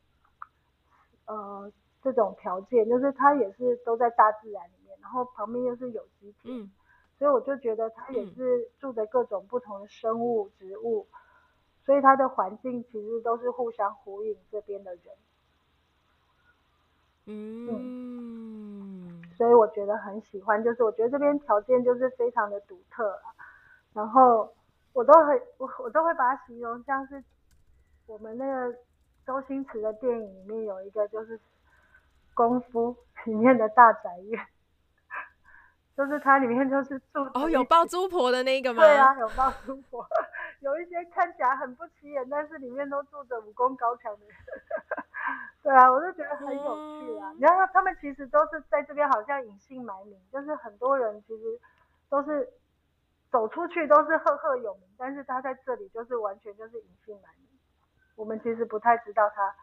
[1.27, 6.71] 呃，这种条件，就是它也是都在大自然里面，然后旁边又是有机体，嗯，
[7.19, 11.09] 所以我就觉得它也是住着各种不同的生物、植物，
[11.85, 15.03] 所以它的环境其实都是互相呼应这边的人。
[17.29, 23.35] 嗯，嗯，所以我觉得很喜欢，就是我觉得这边条件就是非常的独特啊，
[23.93, 24.55] 然后
[24.97, 27.23] 我都会我我都会把它形容像是
[28.07, 28.75] 我们那个
[29.27, 31.39] 周星驰的电影里面有一个就是
[32.33, 34.47] 功夫里面的大宅院，
[35.95, 38.83] 就是它里面就是住哦，有包租婆的那个吗？
[38.83, 40.03] 对啊，有包租婆，
[40.61, 44.35] 有一些看起来很不起眼，但是里面都住着武功高强的人。
[45.63, 47.33] 对啊，我就觉得很有趣啊！
[47.37, 51.61] 你看、嗯，他们其实都是在这边，好像隐姓埋名，就是很多人其实
[52.09, 52.49] 都是
[53.31, 57.49] 走出去都是赫赫有名，但是他在这里就是完全就是隐姓埋名。
[58.15, 59.55] 我们其实不太知道他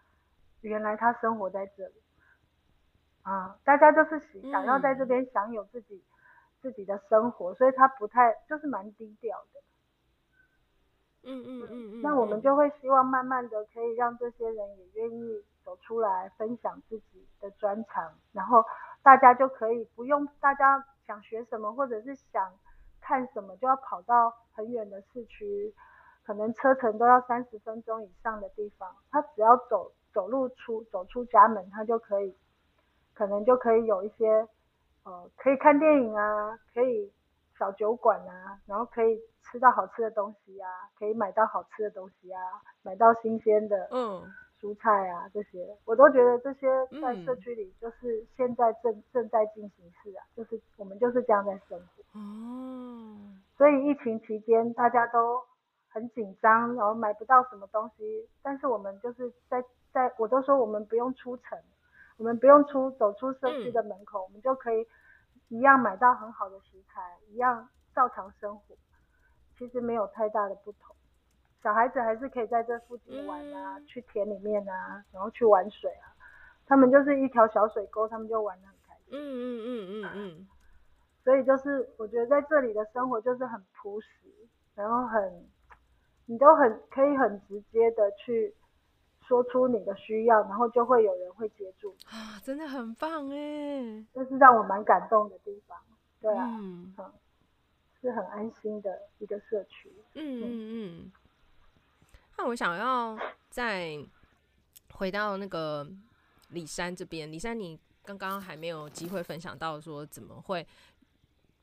[0.62, 1.96] 原来他生活在这里
[3.24, 4.20] 啊，大家就是
[4.52, 6.04] 想要在这边享有自己、嗯、
[6.62, 9.60] 自己的生活，所以他不太就是蛮低调的。
[11.26, 18.64] 嗯嗯嗯嗯，那我们就会希望慢慢的可以让这些人也愿意走出来分享自己的专长，然后
[19.02, 22.54] 大家就可以不用大家想学什么或者是想
[23.04, 25.74] 看什么就要跑到很远的市区，
[26.26, 32.36] 可能车程都要三十分钟以上的地方，他只要走走路出走出家门，他就可以，
[33.14, 34.48] 可能就可以有一些
[35.04, 37.12] 呃可以看电影啊，可以
[37.60, 39.22] 小酒馆啊，然后可以。
[39.52, 42.40] 吃到好吃的东西啊，可以买到好吃的东西啊，
[42.82, 44.24] 买到新鲜的嗯
[44.64, 46.68] 蔬菜啊，嗯、这些我都觉得这些
[47.02, 52.18] 在社区里就是现在正、嗯、正在进行式啊，就是我们就是这样在生活。
[52.18, 53.18] 哦，
[53.58, 55.44] 所以疫情期间大家都
[55.90, 61.60] 很紧张，然后买不到什么东西，但是我们就是在在我都说我们不用出城，
[62.18, 64.88] 我们不用出走出社区的门口，嗯、我们就可以
[65.50, 68.76] 一样买到很好的食材，一样照常生活。
[69.58, 70.96] 其实没有太大的不同，
[71.64, 76.12] 小孩子还是可以在这附近玩啊，嗯、去田里面啊，然后去玩水啊，
[76.66, 79.08] 他们就是一条小水沟，他们就玩的很开心。
[79.12, 80.48] 嗯嗯嗯嗯嗯。
[81.24, 84.08] 所以就是我觉得在这里的生活就是很朴实，
[84.76, 85.46] 然后很，
[86.26, 88.54] 你都很可以很直接的去
[89.22, 91.96] 说出你的需要，然后就会有人会接住。
[92.08, 94.06] 啊，真的很棒哎！
[94.14, 95.78] 这是让我蛮感动的地方。
[96.20, 97.14] 对啊，嗯，嗯，
[98.02, 99.90] 是很安心的一个社区。
[100.16, 101.12] 嗯嗯嗯。
[102.46, 103.18] 我想要
[103.50, 103.98] 再
[104.92, 105.88] 回到那个
[106.50, 110.68] 李珊这边，李珊，你刚刚还没有机会分享到说怎么会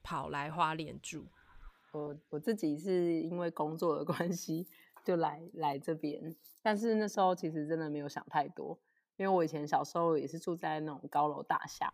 [0.03, 1.27] 跑来花莲住？
[1.93, 4.67] 我我自己是因为工作的关系
[5.05, 8.79] 就来来这边，但是那时候其实真的没有想太多，
[9.17, 11.93] 因为我以前小时候也是住在那种高楼大厦，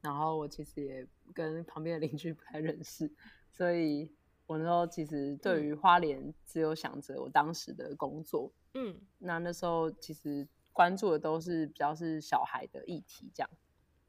[0.00, 3.10] 然后我其实也跟旁边的邻居不太认识，
[3.50, 4.10] 所以。
[4.50, 13.50] 我那时候其实对于花莲只有想着我当时的工作，嗯，那那时候其实关注的都是比较是小孩的议题这样，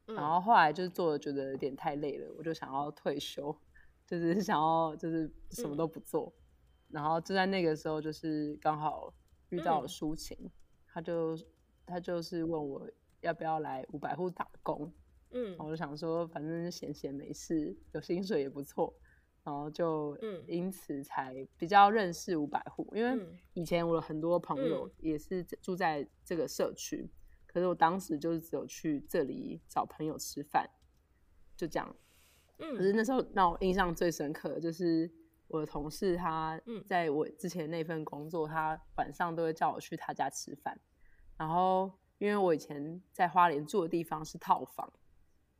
[0.06, 3.56] 嗯、然后后来就是做的觉得有点太累了，我就想要退休，
[4.04, 6.34] 就是想要就是什么都不做，
[6.88, 9.14] 嗯、然后就在那个时候就是刚好
[9.50, 10.50] 遇到了抒情，嗯、
[10.88, 11.38] 他就
[11.86, 14.92] 他就是问我要不要来五百户打工，
[15.30, 18.92] 嗯，我就想说反正闲闲没事，有薪水也不错。
[19.44, 27.10] 然后就因此才比较认识五百户，嗯、因为以前我的很多朋友也是住在这个社区，嗯、
[27.46, 30.70] 可是我当时就是只有去这里找朋友吃饭，
[31.56, 31.96] 就这样。
[32.58, 35.10] 嗯、可是那时候让我印象最深刻的就是
[35.48, 40.78] 我的同事，他在我之前那份工作，他晚上都会叫我去他家吃饭。
[41.36, 44.92] 然后因为我以前在花莲住的地方是套房，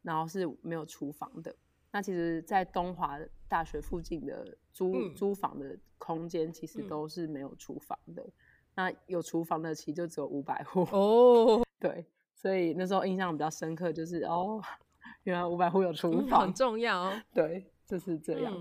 [0.03, 1.57] 然后是没有厨房的。
[1.91, 3.19] 那其实，在东华
[3.53, 8.23] 大学附近的租、嗯、租房的空间，其实都是没有厨房的。
[8.23, 8.33] 嗯、
[8.77, 11.63] 那有厨房的，其实就只有五百户哦。
[11.79, 14.59] 对，所以那时候印象比较深刻，就是哦，
[15.25, 17.23] 原来五百户有厨房，重要哦。
[17.35, 18.55] 对，就是这样。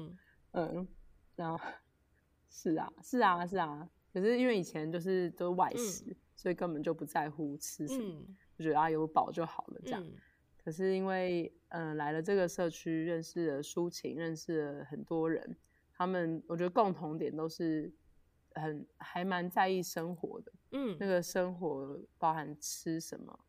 [0.51, 0.87] 嗯，嗯，
[1.37, 1.57] 然后
[2.49, 3.89] 是啊，是啊，是啊。
[4.11, 10.03] 可是因为以前就是都外食，嗯、所以根本就不在乎吃什么，嗯、就觉得啊有饱就好了这样。
[10.03, 10.11] 嗯
[10.63, 15.57] 可是因为嗯、呃、来了这个社区，认识了抒情，认识了很多人，
[15.91, 17.91] 他们我觉得共同点都是
[18.53, 23.39] 很还蛮在意生活的，嗯，那个生活包含吃什么，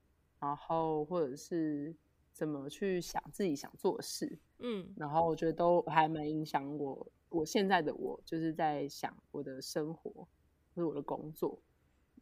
[0.41, 1.95] 然后或者是
[2.33, 10.27] 怎么去想自己想做的事，嗯，然后我觉得都还蛮影响我，我现在的我就是在想我的生活
[10.75, 11.61] 或者我的工作，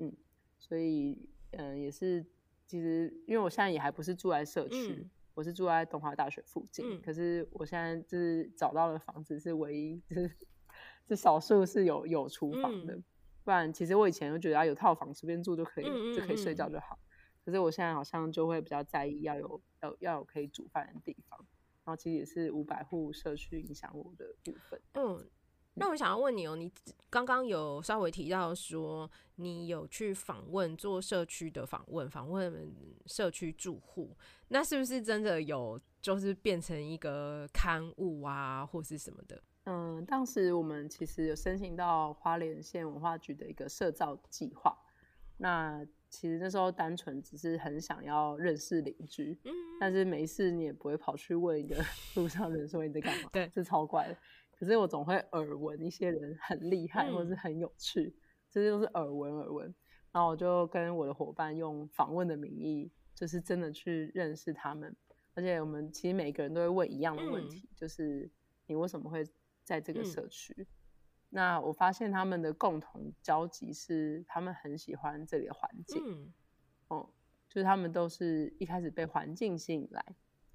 [0.00, 0.12] 嗯，
[0.58, 1.16] 所以
[1.52, 2.26] 嗯、呃、也是。
[2.70, 6.86] 其实，因为我现在也还不是住在社区，嗯、我是住在东华大学附近。
[6.88, 10.30] 嗯、可是我现在就是找到的房子是唯一，就是
[11.08, 12.94] 是少数是有有厨房的。
[12.94, 13.04] 嗯、
[13.42, 16.96] 不然，其实我以前就觉得啊有套房随便住就可以，嗯、就可以睡觉就好。
[17.00, 17.10] 嗯、
[17.44, 21.44] 可是我现在好像就会比较在意要有要要有可以煮饭的地方。
[21.84, 24.80] 然后，其实也是五百户社区影响我的部分。
[24.94, 25.28] 嗯。
[25.80, 26.70] 那我想要问你哦，你
[27.08, 32.70] 刚刚有稍微提到说你有去访问做社区的访问，访问
[33.06, 34.14] 社区住户，
[34.48, 39.42] 那是不是真的有就是变成一个刊物啊，或是什么的？
[39.64, 44.76] 嗯，当时我们其实有申请到花莲县文化局的一个社造计划，
[45.38, 51.76] 那其实那时候单纯只是很想要认识邻居，嗯，但是没事你也不会跑去问一个
[52.16, 54.16] 路上的人说你在干嘛，对，是超怪的。
[54.60, 58.14] 可是我总会耳闻一些人很厉害，或是很有趣，
[58.50, 59.74] 这些都是耳闻耳闻。
[60.12, 64.94] 然后我就跟我的伙伴用访问的名义，就是真的去认识他们。
[65.32, 68.30] 而且我们其实每个人都会问一样的问题，就是
[68.66, 69.24] 你为什么会
[69.64, 70.66] 在这个社区？
[71.30, 76.32] 那我发现他们的共同交集是，他们很喜欢这里的环境。
[76.88, 77.08] 哦，
[77.48, 80.04] 就是他们都是一开始被环境吸引来，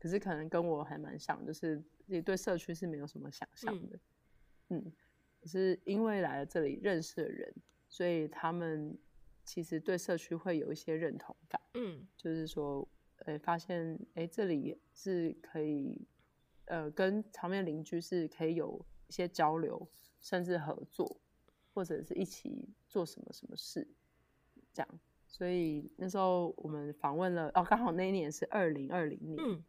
[0.05, 1.83] 可是可能跟我还蛮像，就是。
[2.07, 3.99] 也对社区是没有什么想象的，
[4.69, 4.93] 嗯，嗯，
[5.41, 7.51] 可是因为来了这里认识的人，
[7.87, 8.95] 所以他们
[9.43, 12.87] 其实对社区会有一些认同感，嗯，就是说，
[13.21, 15.99] 呃、欸，发现哎、欸，这里是可以，
[16.65, 19.89] 呃，跟旁边邻居是可以有一些交流，
[20.21, 21.19] 甚至合作，
[21.73, 23.87] 或者是一起做什么什么事，
[24.71, 24.99] 这样。
[25.27, 29.43] 所以那时候我们访问了，哦，刚好那一年是二零二零年。
[29.43, 29.63] 嗯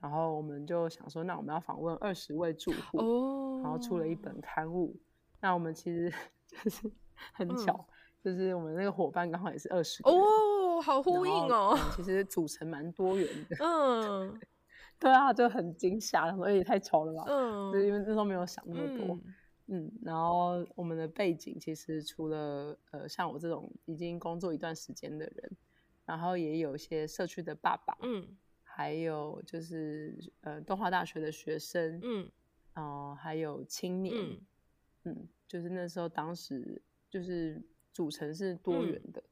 [0.00, 3.64] 然后我们就想说，那我们要访问二十位住户，oh.
[3.64, 4.96] 然后出了一本刊物。
[5.40, 6.12] 那我们其实
[6.48, 6.90] 就是
[7.34, 7.86] 很巧，嗯、
[8.24, 11.78] 就是我们那个伙伴刚好也是二十个哦，oh, 好呼应哦。
[11.94, 14.40] 其实组成蛮多元的，嗯，
[14.98, 19.18] 对啊，就很惊吓，所以也太巧了吧，嗯，就因为那时候没有想那么多，
[19.66, 25.56] 嗯，嗯，然后我们的背景其实除了呃像我这种已经工作一段时间的人。
[26.06, 28.26] 然后也有一些社区的爸爸，嗯，
[28.80, 32.24] 还有就是呃东华大学的学生，嗯，
[32.76, 34.40] 哦、呃，还有青年，嗯，
[35.04, 37.62] 嗯，就是那时候当时就是
[37.92, 39.30] 组成是多元的，嗯、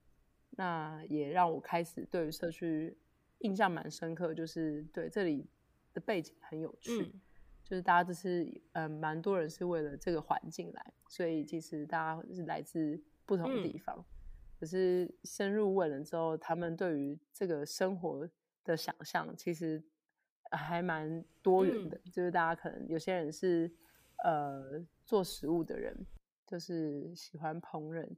[0.51, 2.95] 那也让我开始对于社区
[3.39, 5.49] 印象蛮深刻，就是对这里
[5.95, 7.21] 的背景很有趣，嗯、
[7.65, 13.97] 就是大家都是嗯、呃、蛮多人是为了这个环境来，所以其实大家是来自不同的地方。
[13.97, 14.05] 嗯
[14.61, 18.29] 可是深入问了之后，他们对于这个生活
[18.69, 19.83] 的想象其实
[20.51, 21.97] 还蛮多元的。
[21.97, 23.71] 嗯、就是大家可能有些人是
[24.25, 26.07] 呃做食物的人，
[26.47, 28.09] 就是喜欢烹饪，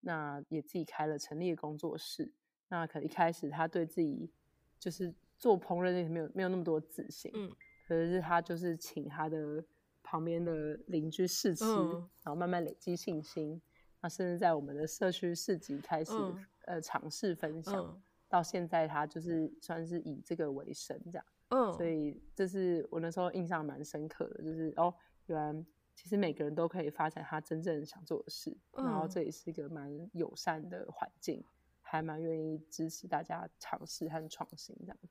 [0.00, 2.32] 那也自己开了成立的工作室。
[2.68, 4.32] 那可能一开始他对自己
[4.78, 7.50] 就是做烹饪那些没有没有那么多自信，嗯，
[7.86, 9.64] 可是他就是请他的
[10.02, 11.90] 旁边的邻居试吃，嗯、
[12.22, 13.60] 然后慢慢累积信心。
[14.02, 24.94] 那甚至在我们的社区市集开始，嗯、呃，尝试分享，嗯、到现在他就是算是以这个为生这样，嗯，所以这是我那时候印象蛮深刻的，就是哦，
[25.26, 25.64] 原来
[25.96, 31.44] 其实每个人都可以发展他真正想做的事，嗯、然后这也是一个蛮友善的环境，
[31.82, 35.08] 还蛮愿意支持大家尝试和创新这样子，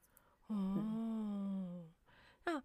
[0.47, 0.75] 哦。
[0.77, 1.93] 嗯
[2.45, 2.63] 那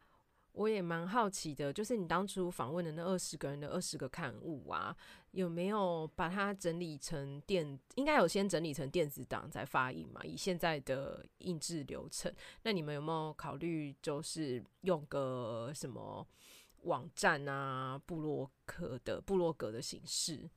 [0.54, 4.96] 我也蛮好奇的，就是你当初访问的那二十个人的二十个刊物啊，
[5.32, 7.78] 有没有把它整理成电？
[7.96, 10.20] 应该有先整理成电子档再发印嘛？
[10.22, 12.32] 以现在的印制流程，
[12.62, 16.24] 那你们有没有考虑就是用个什么
[16.82, 20.48] 网站啊、部落格的部落格的形式，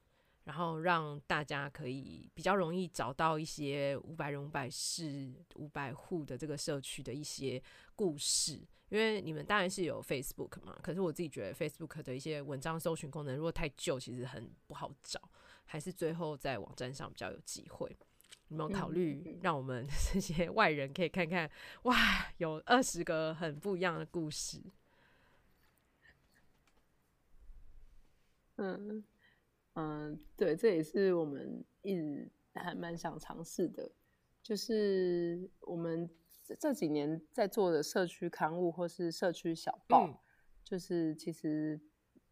[0.47, 7.61] 然后让大家可以比较容易找到一些五百人、五百室、五百户的这个社区的一些
[7.97, 8.65] 故事？
[8.87, 15.21] 因为你们当然是有 Facebook 嘛，可是我自己觉得 Facebook 的一些文章搜寻功能如果太旧，其实很不好找，
[15.65, 17.93] 还是最后在网站上比较有机会。
[18.47, 21.51] 有没有考虑让我们 这些外人可以看看？
[21.81, 24.61] 哇，有二十个很不一样的故事。
[28.55, 29.03] 嗯
[29.77, 33.89] 嗯，对，这也是我们一直还蛮想尝试的，
[34.43, 36.09] 就是我们。
[36.61, 40.17] 这几年在做的社区刊物或是社区小报，嗯、
[40.63, 41.77] 就是其实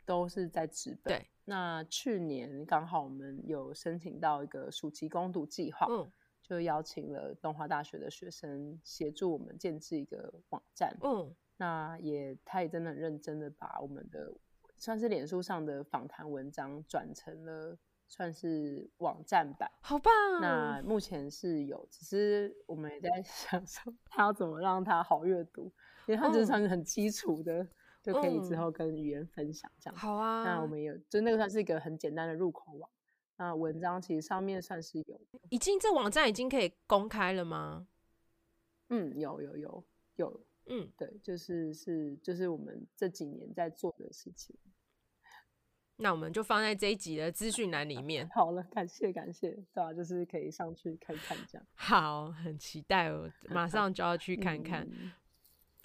[0.05, 1.13] 都是在纸本。
[1.13, 6.09] 对，那去年刚好我们有申请到一个暑期攻读计划，嗯、
[6.41, 10.95] 就邀请了东华大学的学生协助我们建制一个网站。
[11.03, 14.33] 嗯，那也他也真的很认真的把我们的
[14.77, 17.77] 算是脸书上的访谈文章转成了。
[18.07, 20.13] 算是网站版，好棒！
[20.39, 25.73] 那目前是有，只是我们也在想说，他要怎么让它好阅读，
[26.05, 27.69] 因为它就是算是很基础的，嗯、
[28.03, 29.95] 就可以之后跟语言分享这样。
[29.97, 32.87] 好啊，那我们有，就那个算是一个很简单的入口网。
[33.37, 35.19] 那文章其实上面算是有，
[35.49, 37.87] 已经这网站已经可以公开了吗？
[38.89, 39.83] 嗯，有有有
[40.17, 44.55] 有，嗯，对，就是是就是我们这几年在做的事情。
[45.97, 48.27] 那我们就放在这一集的资讯栏里面。
[48.35, 51.65] 好了，感谢感谢，对啊，就是可以上去看看这样。
[51.73, 54.85] 好，很期待哦，马上就要去看看。
[54.91, 55.11] 嗯、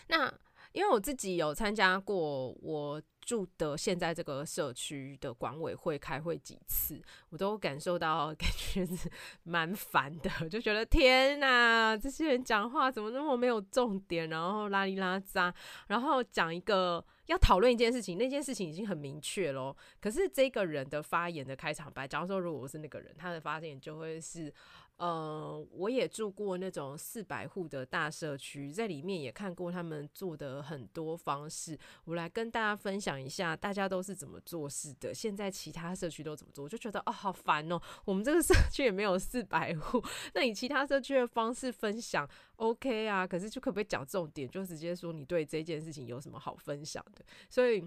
[0.08, 0.32] 那
[0.72, 3.00] 因为我自己有参加过我
[3.30, 9.08] 住的现在这个社区的管委会开会几次，我都感受到 感觉是
[9.44, 15.54] 蛮烦的，就觉得天哪，这些人讲话怎么那么没有重点，然后拉里拉扎，
[15.86, 17.04] 然后讲一个。
[17.26, 19.76] 要讨论一件事情，那件事情已经很明确喽。
[20.00, 24.52] 可是这个人的发言的开场白，假如说如果我是那个人，他的发言就会是。
[25.00, 31.78] 呃，我也住过那种四百户的大社区，在里面也看过他们做的很多方式。
[32.04, 35.14] 我来跟大家分享一下，大家都是怎么做事的。
[35.14, 36.64] 现在其他社区都怎么做？
[36.64, 37.80] 我就觉得哦，好烦哦。
[38.04, 43.26] 我们这个社区也没有四百户，那你其他社区的方式分享 OK 啊？
[43.26, 44.46] 可是就可不可以讲重点？
[44.50, 47.24] 就直接说你对这件事情有什么好分享的？
[47.48, 47.82] 所以。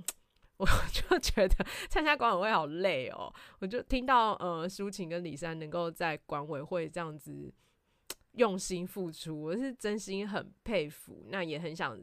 [0.57, 7.51] 我 就觉得参加管委会好累哦，我就听到呃，舒晴跟李珊能够在管委会这样子
[8.33, 11.25] 用心付出，我是真心很佩服。
[11.29, 11.99] 那也很想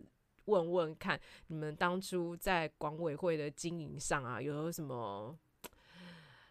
[0.47, 5.37] 问问看，你们当初在管委会的经营上啊，有什么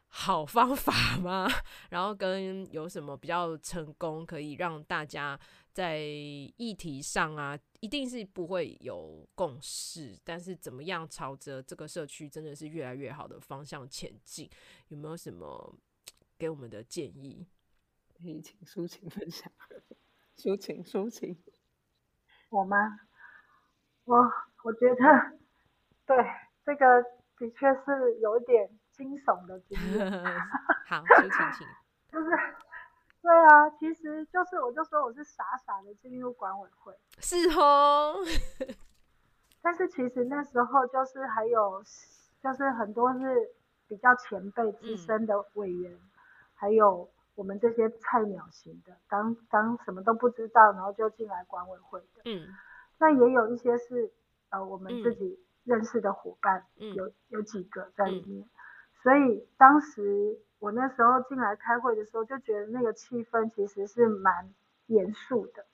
[0.08, 1.48] 好方法吗？
[1.92, 5.40] 然后跟有什么比较成功，可以让大家
[5.80, 5.98] 在
[6.58, 7.58] 议题上啊？
[7.80, 14.50] 一定是不会有共识，但是怎么样朝着这个社区真的是越来越好的方向前进？
[14.90, 15.74] 有没有什么
[16.38, 17.48] 给我们的建议？
[18.14, 19.50] 可以请抒情分享。
[20.36, 21.42] 抒情抒情，
[22.50, 23.00] 我吗？
[24.04, 24.18] 我
[24.66, 25.40] 我觉得，
[26.06, 26.18] 对
[26.66, 27.02] 这个
[27.38, 30.12] 的确是有点惊悚的经验。
[30.88, 31.66] 好，抒情，请。
[32.12, 32.30] 就是
[33.22, 38.16] 对啊，其实就是我就说我是傻傻的进入管委会，是哦。
[39.62, 41.84] 但是其实那时候就是还有，
[42.42, 43.52] 就是很多是
[43.90, 46.00] 比较前辈资深的委员，嗯、
[46.56, 52.22] 还有我们这些菜鸟型的，刚刚什么都不知道，然后就进来管委会的。
[52.24, 52.48] 嗯。
[53.00, 54.10] 那也有一些是
[54.50, 58.50] 呃我们自己认识的伙伴，嗯、有有几个在里面，嗯、
[59.04, 60.40] 所以当时。
[60.60, 64.54] 我那时候进来开会的时候，就觉得那个气氛其实是蛮
[64.88, 65.66] 严肃的。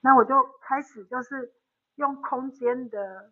[0.00, 1.52] 那我就开始就是
[1.96, 3.30] 用空间的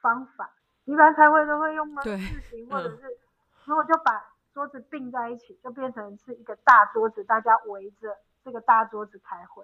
[0.00, 0.52] 方法，
[0.84, 3.18] 一般开会都会用吗字形，或者是，嗯、
[3.66, 9.62] 然后我就把桌子并在一起，就变成是一个大桌子，大家围着这个大桌子开会，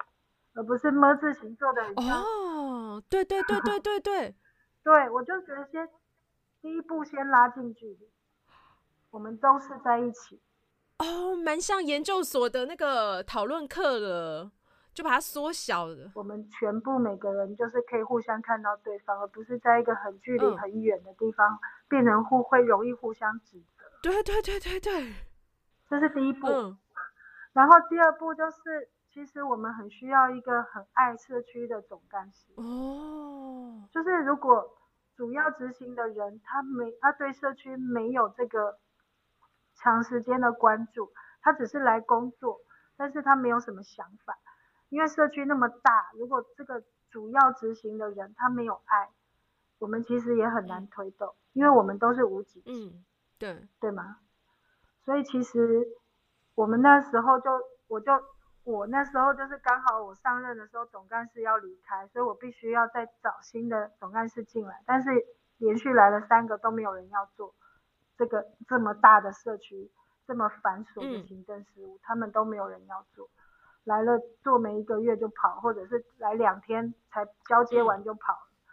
[0.54, 1.82] 而不是么字形做的。
[1.96, 4.34] 哦，对对对对 对对，
[4.82, 5.88] 对，我就觉得先
[6.60, 8.10] 第一步先拉近距离。
[9.12, 10.40] 我们都是在一起
[10.98, 14.50] 哦，蛮像研究所的那个讨论课了，
[14.94, 16.10] 就把它缩小了。
[16.14, 21.58] 我们全部每个人就是可以互相看到对方，而不是在一个很距离很远的地方，嗯、
[21.88, 23.84] 变成互会容易互相指责。
[24.02, 25.12] 对对对对对，
[25.90, 26.46] 这是第一步。
[26.46, 26.78] 嗯、
[27.52, 32.52] 然后第二步就是，其实我们很需要一个很爱社区的总干事。
[32.56, 34.78] 哦，就是如果
[35.14, 38.78] 主要执行的人他没他对社区没有这个。
[39.82, 42.60] 长时间的关注，他只是来工作，
[42.96, 44.38] 但是他没有什么想法，
[44.88, 49.10] 因为社区那么大，如果这个主要执行的人他没有爱，
[49.78, 52.62] 我们其实也很难推动，因为我们都是无给。
[52.66, 53.04] 嗯，
[53.38, 54.18] 对，对吗？
[55.04, 55.88] 所以其实
[56.54, 57.50] 我们那时候就，
[57.88, 58.12] 我就
[58.62, 65.10] 我那时候就是刚好我上任的时候，总干事要离开，所以我必须要再找新的总干事进来，但是
[65.58, 67.52] 连续来了三个都没有人要做。
[68.18, 69.90] 这个这么大的社区，
[70.26, 73.28] 这么繁琐的行政事务，嗯、他们都没有人要做，
[73.84, 78.34] 来了做没一个月就跑，或者是来两天才交接完就跑。
[78.34, 78.70] 嗯、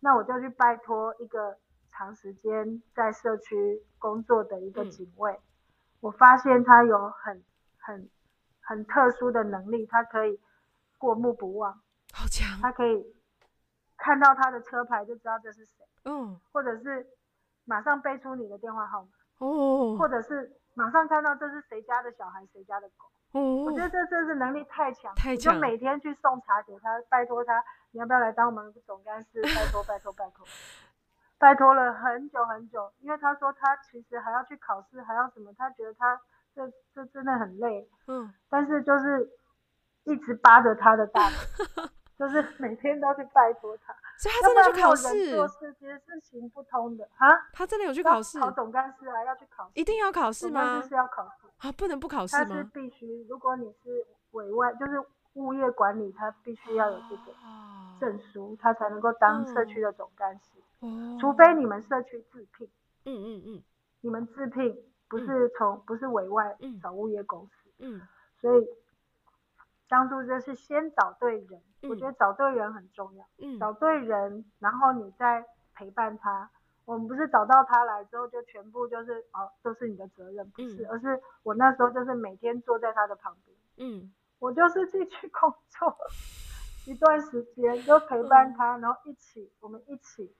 [0.00, 1.56] 那我就去拜托一个
[1.92, 5.42] 长时间在社区工作的一个警卫，嗯、
[6.00, 7.42] 我发现他有很
[7.78, 8.10] 很
[8.60, 10.38] 很特殊的能力，他可以
[10.98, 11.80] 过目不忘，
[12.12, 13.06] 好强，他可以
[13.96, 17.06] 看到他的车牌就知道这是谁，嗯，或者是。
[17.70, 19.08] 马上背出你的电话号码
[19.38, 23.62] 哦，或者是马上看到这是谁家的小孩，谁家的狗哦。
[23.64, 25.54] 我觉得这真是能力太强，太强。
[25.54, 27.62] 就每天去送茶给他，拜托他，
[27.92, 29.40] 你要不要来当我们总干事？
[29.42, 30.44] 拜托拜托拜托，
[31.38, 36.20] 拜托了很久很久，因为他说他其实还要去考试，还要什么，他觉得他
[36.56, 39.30] 这这真的很累，嗯，但是就是
[40.02, 41.84] 一直扒着他的大腿。
[42.20, 45.34] 就是 每天都去拜托他，所以他真的去考试。
[45.34, 47.26] 做事其实是行不通的啊！
[47.50, 50.82] 他真的有去考试，考总干事还要去考试，一定要考试吗？
[50.86, 52.44] 是要考试啊，不能不考试吗？
[52.46, 55.02] 他是必须，如果你是委外，就是
[55.32, 57.32] 物业管理，他必须要有这个
[57.98, 60.60] 证书，他才能够当社区的总干事。
[60.80, 62.68] 哦，除非你们社区自聘，
[63.06, 63.62] 嗯嗯嗯，
[64.02, 64.76] 你们自聘
[65.08, 68.02] 不是从不是委外找物业公司，嗯，
[68.38, 68.68] 所以。
[69.90, 73.26] 当初就是先找对人，嗯、我觉得找对人很重要。
[73.38, 76.48] 嗯，找对人，然后你再陪伴他。
[76.86, 83.56] 我们不是找到他来之后就全部就是哦都是你的责任，不是，嗯、而是我那时候就是每天坐在他的旁边。
[83.76, 85.96] 嗯，我就是继续工作
[86.86, 90.34] 一段时间，就陪伴他，嗯、然后一起我们一起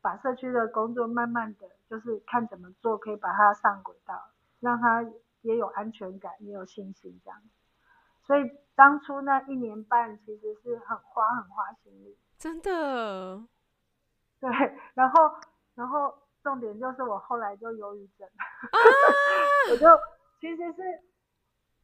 [0.00, 4.30] 把社区的工作慢慢的就是看怎么做可以把他上轨道，
[4.60, 5.04] 让他
[5.42, 7.40] 也有安全感，也有信心这样。
[8.22, 13.42] 所以当初那一年半其实是很花很花心力，真的。
[14.38, 14.50] 对，
[14.92, 15.32] 然后
[15.74, 18.76] 然后重点就是我后来就忧郁症，啊、
[19.72, 19.86] 我就
[20.38, 20.82] 其实是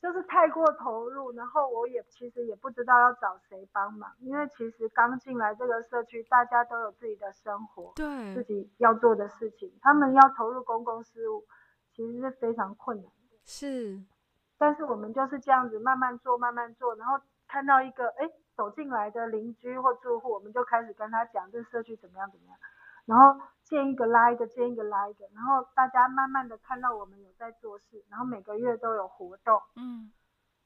[0.03, 11.43] 就是太过投入，然后我也其实也不知道要找谁帮忙，因为其实刚进来这个社区，大家都有自己的生活，对，自己要做的事情，他们要投入公共事务，
[11.95, 13.99] 其实是非常困难的，是。
[14.63, 22.57] 但是我们就是这样子慢慢做，慢慢做，然后看到一个哎走进来的邻居或住户，我们就开始跟他讲这社区怎么样怎么样，
[23.05, 30.13] 然后建一个拉一个，建一个拉一个，然后大家慢慢的看到我们有在做事，然后每个月都有活动，嗯，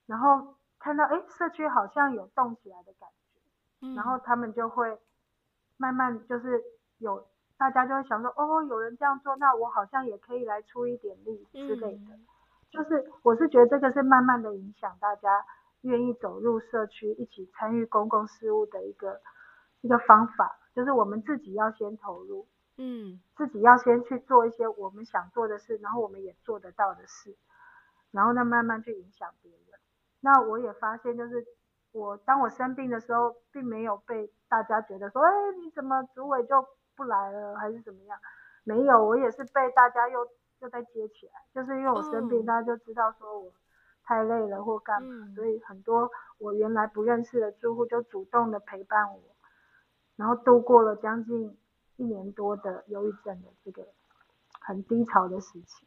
[0.05, 3.41] 然后看到哎社区好像有动起来的感觉，
[3.81, 4.99] 嗯，然后他们就会
[5.79, 6.63] 慢慢就是
[6.99, 7.27] 有
[7.57, 12.15] 大家就会想说哦有人这样做，那我好像也可以来出一点力之类的。
[12.15, 12.27] 嗯
[12.77, 15.45] 就是我是觉得这个是慢慢的影响大家
[15.83, 19.21] 愿意走入社区一起参与公共事务的一个
[19.81, 22.47] 一个方法，就是我们自己要先投入，
[22.77, 27.37] 嗯，自己要先去做一些我们想做的事，然后我们也做得到的事，
[28.11, 29.61] 然后呢慢慢去影响别人。
[30.21, 31.45] 那我也发现，就是
[31.93, 35.31] 我当我生病的时候，并没有被大家觉得说，哎，
[35.63, 36.67] 你怎么组委就
[36.97, 38.19] 不来了，还是怎么样？
[38.65, 40.27] 没有，我也是被大家又
[40.61, 43.53] 又再接起来，就是因为我生病，大家就知道说我
[44.05, 49.21] 太累了或干嘛，所以很多我原来不认识的住户就主动的陪伴我，
[50.17, 51.57] 然后度过了将近
[51.97, 53.87] 一年多的忧郁症的这个
[54.61, 55.87] 很低潮的时期。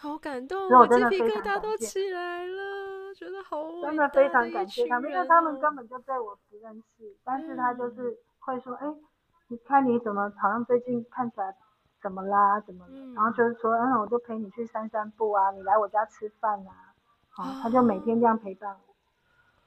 [0.00, 9.02] 好感动，我鸡皮疙瘩都起来了，觉得好真的非常感谢他们，因为他们根本就对我不认识，但是他就是会说，哎、嗯，
[9.48, 11.52] 你看你怎么好像最近看起来
[12.00, 12.92] 怎么啦，怎么了？
[12.94, 16.94] 嗯、然后就是说，嗯，我就陪你去散散步啊，你来我家吃饭啊，
[17.30, 18.94] 好、哦，他就每天这样陪伴我，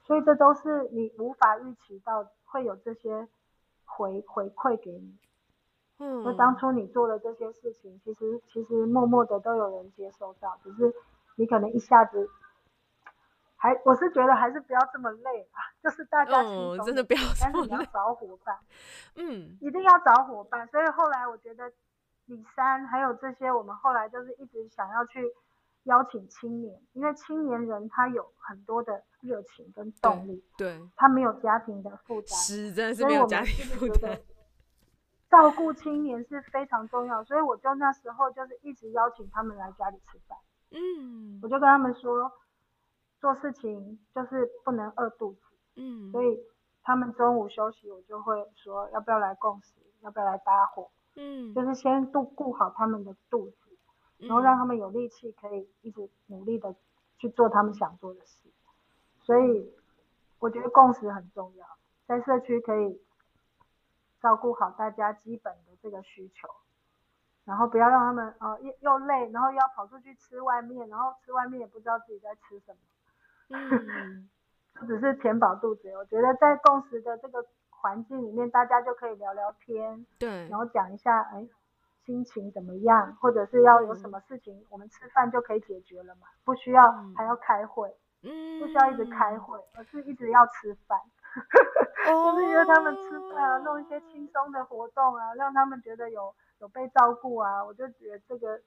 [0.03, 3.27] 所以这都是你无法预期到会有这些
[3.85, 5.17] 回回馈给你。
[5.99, 10.93] 嗯，就当初你做的这些事情，其实其实默默的都有人接收到，只是
[11.35, 12.27] 你可能一下子
[13.55, 18.57] 还，我是觉得还是不要这么累啊，就是大家轻松、哦，真的不要但是你要找伙伴，
[19.15, 20.67] 嗯，一定要找伙伴。
[20.69, 21.71] 所以后来我觉得
[22.25, 25.33] 李三还有这些，我们后来就是一直想要去
[25.83, 34.19] 邀请青年，因为青年人他有很多的热情跟动力，对，对他没有家庭的负担，是真的是没有家庭负担。
[35.29, 40.37] 照顾青年是非常重要，所以我就那时候就是一直邀请他们来家里吃饭。
[40.71, 42.29] 嗯，我就跟他们说，
[43.19, 45.39] 做事情就是不能饿肚子。
[45.77, 46.37] 嗯，所以
[46.83, 50.91] 他们中午休息，我就会说要不要来共食，要不要来搭伙。
[51.15, 53.77] 嗯，就是先顾顾好他们的肚子，
[54.17, 56.75] 然后让他们有力气可以一直努力的
[57.17, 58.49] 去做他们想做的事。
[59.21, 59.73] 所以
[60.39, 61.65] 我觉得共识很重要，
[62.05, 63.01] 在社区可以。
[64.21, 66.47] 照顾好大家基本的这个需求，
[67.43, 72.77] 然后不要让他们呃又又累，然后又要跑出去吃外面，然后吃外面也不知道自己在吃什么。
[73.49, 74.29] 嗯，
[74.85, 75.91] 只是填饱肚子。
[75.97, 77.43] 我觉得在共识的这个
[77.81, 81.47] 环境里面，大家就可以聊聊天，对，然后讲一下哎
[82.05, 90.99] 心情怎么样，或者是要有什么事情，嗯、我们吃饭就可以解决了嘛，不需要还要开会，嗯，不需要一直开会，而是一直要吃饭。
[92.03, 97.63] 就是约他们吃饭啊，弄一些轻松的活动啊，让他们觉得有有被照顾啊。
[97.63, 98.59] 我就觉得这个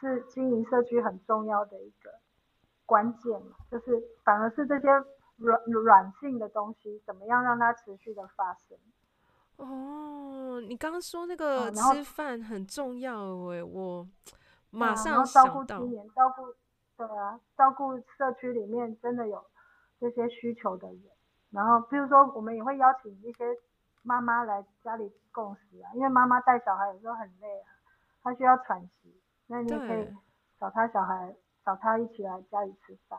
[0.00, 2.10] 是经营社区很重要的一个
[2.86, 4.88] 关键嘛，就是反而是这些
[5.38, 8.78] 软软性的东西，怎么样让它持续的发生。
[9.56, 13.14] 哦，你刚刚说那个吃饭很重要
[13.50, 14.06] 哎，我
[14.70, 16.54] 马上啊，然后照顾青年，照顾
[16.96, 19.44] 对啊，照顾社区里面真的有
[19.98, 21.02] 这些需求的人。
[21.50, 23.44] 然后，比如说，我们也会邀请一些
[24.02, 27.66] 妈妈来家里共食啊，因为妈妈带小孩有时候很累啊，
[28.22, 30.14] 她需要喘息，那你可以
[30.60, 31.34] 找她小孩，
[31.64, 33.18] 找她一起来家里吃饭。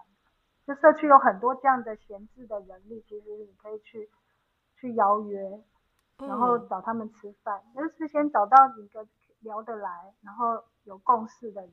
[0.69, 4.07] 就社区有很多这样的闲置的人力，其实你可以去
[4.75, 5.63] 去邀约，
[6.19, 9.07] 然后找他们吃饭，就、嗯、是先找到一个
[9.39, 11.71] 聊得来，然后有共识的人，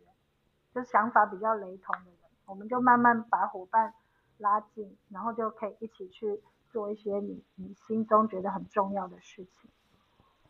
[0.72, 3.92] 就想法比较雷同的人，我们就慢慢把伙伴。
[4.38, 9.70] 拉近，然后就可以一起去做一些你你心中觉得很重要的事情。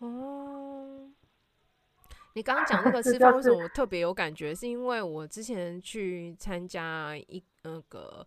[0.01, 1.09] 哦，
[2.37, 4.55] 你刚刚讲那个 吃饭为什么我特别有感觉？
[4.55, 8.26] 是因为我之前去参加一那个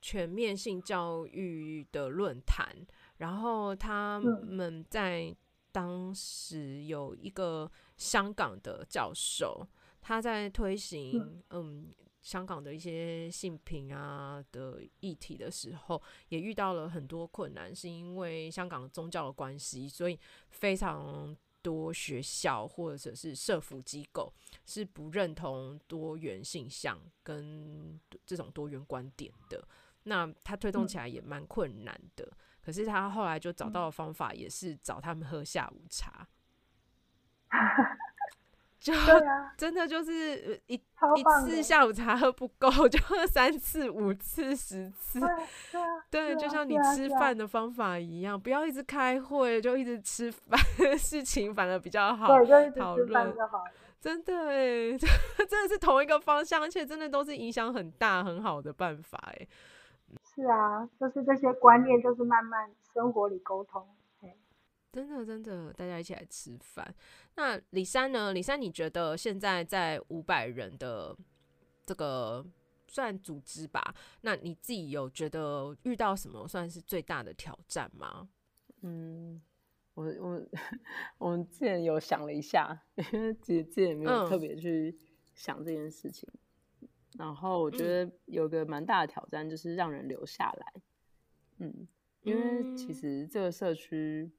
[0.00, 2.64] 全面性教育的论坛，
[3.16, 5.34] 然后他们在
[5.72, 9.66] 当时有一个香港的教授，
[10.00, 11.92] 他在推行嗯。
[12.20, 20.18] 香港的一些性平啊的议题的时候，也遇到了很多困难，是因为香港宗教的关系，所以
[20.50, 21.34] 非常
[21.68, 24.32] 多学校或者是社服机构
[24.64, 29.62] 是不认同多元性向跟这种多元观点的。
[30.04, 36.26] 那他推动起来也蛮困难的，嗯，可是他后来就找到的方法，也是找他们喝下午茶。
[38.78, 38.92] 就
[39.58, 45.18] 真的就是一一次下午茶喝不够， 就喝三次、五次、十次。
[46.10, 50.58] 对，对，就像你吃饭的方法一样，不要一直开会，就一直吃饭，
[50.96, 52.28] 事情反而比较好
[52.76, 53.34] 讨论。
[54.00, 54.96] 真的哎，
[55.48, 59.46] 真的是同一个方向，而且真的都是影响很大、很好的办法哎。
[60.22, 63.84] 是啊，就是这些观念，就是慢慢生活里沟通。
[64.90, 66.94] 真的，真的，大家一起来吃饭。
[67.36, 68.32] 那李珊呢？
[68.32, 71.16] 李珊，你觉得现在在五百人的
[71.84, 72.44] 这个
[72.88, 73.94] 算组织吧？
[74.22, 78.28] 那你自己有觉得遇到什么算是最大的挑战吗？
[78.80, 79.40] 嗯，
[79.94, 80.46] 我我
[81.18, 82.82] 我们之前有想了一下，
[83.12, 84.98] 因为其实之前没有特别去
[85.34, 86.28] 想这件事情。
[87.18, 90.72] 然后我觉得有个蛮大的挑战就是让人留下来。
[91.58, 91.88] 嗯，
[92.22, 94.30] 因为其实这个社区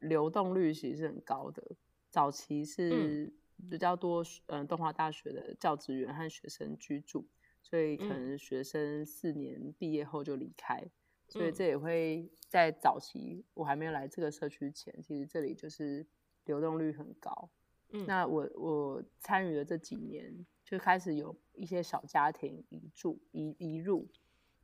[0.00, 1.76] 流动率其实是很高的，
[2.10, 3.32] 早期是
[3.70, 7.28] 比较多嗯东华大学的教职员和学生居住，
[7.62, 10.90] 所以可能学生四年毕业后就离开。
[11.28, 16.04] 所以这也会在早期我还没有来这个社区前，其实这里就是
[16.44, 17.48] 流动率很高。
[17.90, 24.08] 嗯，那我我参与了这几年，就开始有一些小家庭移住移移入，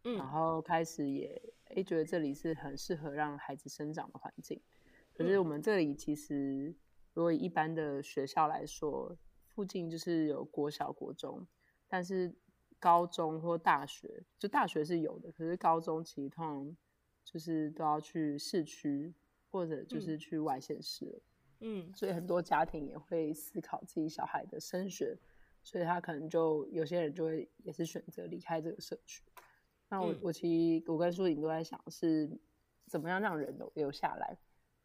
[0.02, 4.60] 嗯，然后开始也诶觉得这里是很适合让孩子生长的环境。
[5.16, 6.74] 可是我们这里其实，
[7.14, 9.16] 如果以一般的学校来说，
[9.48, 11.46] 附近就是有国小国中，
[11.88, 12.34] 但是。
[12.78, 16.76] 高中或大学，就大学是有的，可是高中其实通常
[17.24, 19.12] 就是都要去市区
[19.50, 21.20] 或者就是去外县市，
[21.60, 25.18] 嗯，所以很多家庭也会思考自己小孩的升学，
[25.62, 29.22] 所以他可能就有些人就会也是选择离开这个社区。
[29.88, 32.30] 那我、嗯、我其实我跟舒颖都在想是
[32.84, 34.36] 怎么样让人留留下来，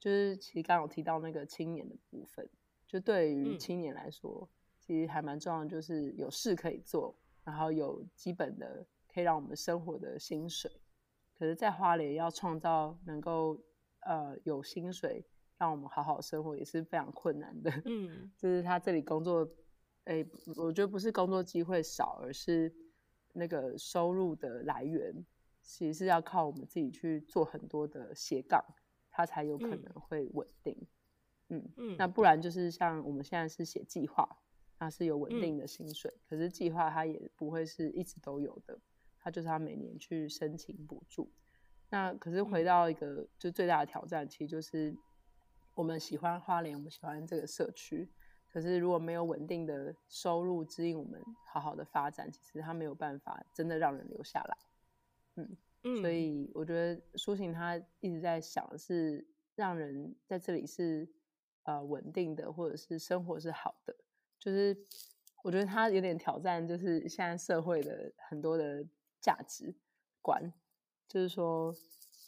[0.02, 2.50] 就是其实刚刚有提到那个青年的部分，
[2.86, 4.50] 就对于青年来说，嗯、
[4.80, 7.16] 其实还蛮重要的，就是有事可以做。
[7.44, 10.72] 然后有基本的可以让我们生活的薪水，
[11.34, 13.60] 可是，在花莲要创造能够
[14.02, 15.26] 呃有薪水
[15.58, 17.72] 让我们好好生活也是非常困难的。
[17.86, 19.50] 嗯，就是他这里工作，
[20.04, 20.24] 哎，
[20.56, 22.72] 我觉得不是工作机会少，而是
[23.34, 25.12] 那个收入的来源
[25.64, 28.64] 其实是要靠我们自己去做很多的斜杠，
[29.12, 30.76] 它才有可能会稳定。
[31.50, 34.38] 嗯嗯，那不然就是像我们现在是写计划。
[34.84, 38.80] 它是有稳定的薪水，嗯、可是计划它也不会是一直都有的，
[39.20, 41.32] 它就是它每年去申请补助。
[41.92, 44.98] 那可是回到一个就最大的挑战，其实就是
[45.76, 48.10] 我们喜欢花莲，我们喜欢这个社区，
[48.52, 54.58] 可是如果没有稳定的收入指引我们好好的发展，其实它没有办法真的让人留下来。
[55.36, 55.48] 嗯，
[55.84, 61.10] 嗯，所以我觉得苏醒他一直在想的是让人在这里是
[61.64, 63.96] 呃稳定的，或者是生活是好的。
[64.40, 64.78] 就是
[65.44, 68.86] 我觉得他有点挑战，就是现在社会的很多的
[69.20, 69.74] 价值
[70.22, 70.54] 观，
[71.08, 71.74] 就是说，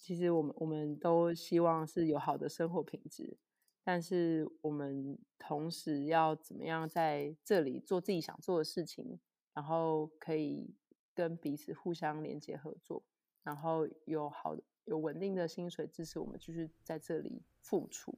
[0.01, 3.37] 其实我们我们都希望是有好的生活品质，
[3.83, 9.19] 但是我们同时要怎么样在这里做自己想做的事情，
[9.53, 10.75] 然后可以
[11.13, 13.03] 跟彼此互相连接合作，
[13.43, 18.13] 然后有好有稳定的薪水支持我们继续在这里付出，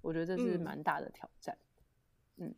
[0.00, 1.56] 我觉得这是蛮大的挑战，
[2.36, 2.48] 嗯。
[2.48, 2.54] 嗯。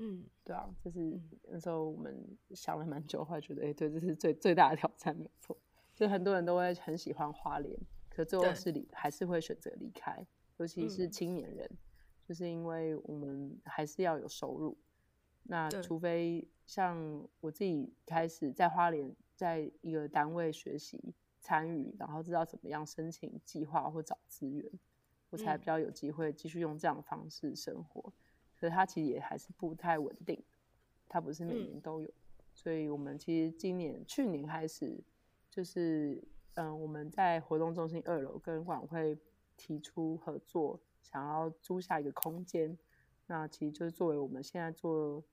[0.00, 2.16] 嗯，对啊，就是那时候我们
[2.50, 5.58] 想了蛮久，后来觉得，哎、欸，对，这是最最大的挑战，没有错。
[5.96, 7.76] 就很多人都会很喜欢花莲，
[8.08, 10.24] 可最后是离，还是会选择离开，
[10.58, 11.78] 尤其是青年人，嗯、
[12.24, 14.78] 就是因为我们还是要有收入。
[15.42, 21.12] 那除非像我自己开始在花莲，在一个单位学习
[21.48, 24.70] 参与，然后知道怎么样申请计划或找资源，
[25.30, 28.12] 我才比较有机会继续用这样的方式生活。
[28.60, 30.44] 可是它其实也还是不太稳定，
[31.08, 32.12] 它不是每年都有，嗯、
[32.52, 35.02] 所以我们其实今年、去年开始，
[35.50, 36.22] 就是
[36.54, 39.18] 嗯，我们在活动中心二楼跟管会
[39.56, 42.76] 提出合作，想要租下一个空间，
[43.26, 45.24] 那其实就是作为我们现在做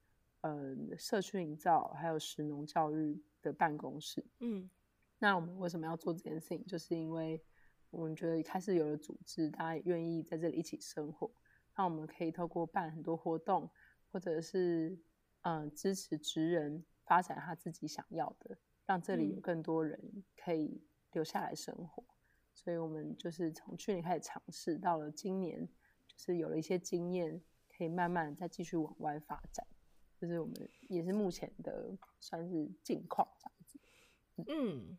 [0.41, 4.23] 嗯社区营造还有食农教育的办公室。
[4.39, 4.69] 嗯，
[5.19, 6.65] 那我们为什么要做这件事情？
[6.65, 7.41] 就是因为
[7.89, 11.31] 我们觉得一开始有了组织，大家也愿意在这里一起生活。
[11.77, 13.69] 那我们可以透过办很多活动，
[14.11, 14.99] 或者是
[15.41, 22.03] 嗯支持职人发展他自己想要的，让这里有更多人可以留下来生活。
[22.03, 22.15] 嗯、
[22.53, 25.65] 所以我们就是从去年开始尝试，到了今年
[26.07, 29.65] 就是有了一些经验，可以慢慢再继续往外发展。
[30.17, 33.79] 就是我们也是目前的算是近况这样子。
[34.47, 34.97] 嗯。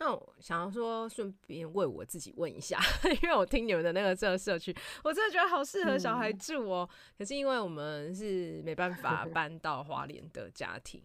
[0.00, 2.80] 嗯那我想要说，顺便为我自己问一下，
[3.22, 4.74] 因为我听你们的那个这个社区，
[5.04, 6.88] 我真的觉得好适合小孩住哦。
[6.90, 11.02] 嗯、可是因为我们是没办法 搬到花莲的家庭，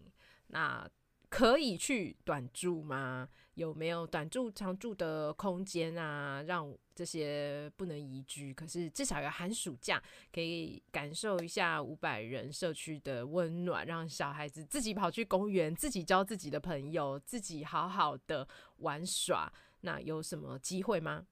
[0.48, 0.88] 那
[1.28, 3.28] 可以去短住吗？
[3.56, 6.42] 有没有短住长住的空间啊？
[6.42, 18.46] 让这些不能移居，可是至少有寒暑假可以感受一下五百人社区的温暖，让小孩子自己跑去公园，自己交自己的朋友，自己好好的
[18.80, 19.50] 玩耍。
[19.80, 21.24] 那有什么机会吗？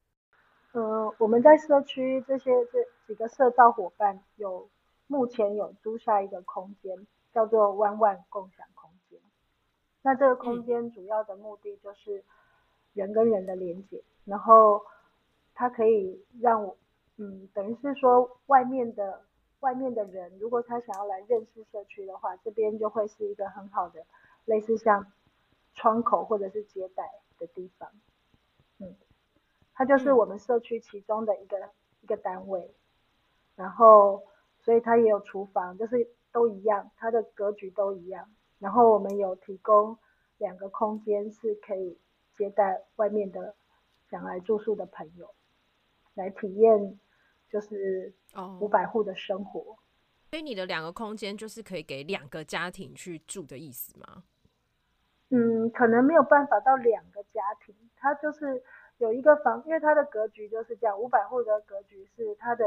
[0.72, 4.66] 呃，我们在社区这些这几个社造伙伴有
[5.08, 8.66] 目前有租下一个空间，叫做万万共享。
[10.06, 12.22] 那这个空间主要的目的就是
[12.92, 14.84] 人跟人的连接，嗯、然后
[15.54, 16.76] 它可以让我，
[17.16, 19.22] 嗯，等于是说外面的
[19.60, 24.04] 外面的人，如果他想要来认识社区的话，这边就会是一个很好的
[24.44, 25.10] 类似像
[25.72, 27.88] 窗口或者是接待的地方。
[28.78, 28.94] 嗯，
[29.72, 31.70] 它就是我们社区其中的一个、嗯、
[32.02, 32.74] 一个单位，
[33.56, 34.22] 然后
[34.60, 38.28] 所以它也有厨房，就是都一样，它的格局都一样。
[38.64, 39.94] 然后我们有提供
[40.38, 41.98] 两个空间，是可以
[42.34, 43.54] 接待外面的
[44.08, 45.34] 想来住宿的朋友，
[46.14, 46.98] 来体验
[47.50, 48.14] 就是
[48.60, 49.60] 五百户的生活。
[49.60, 49.76] 哦，
[50.30, 54.24] 所以你的两个空间就是可以给两个家庭去住的意思吗？
[55.28, 58.62] 嗯，可能没有办法到两个家庭，它就是
[58.96, 62.64] 有一个房，因为它的格局就是这样，五百户的格局是它的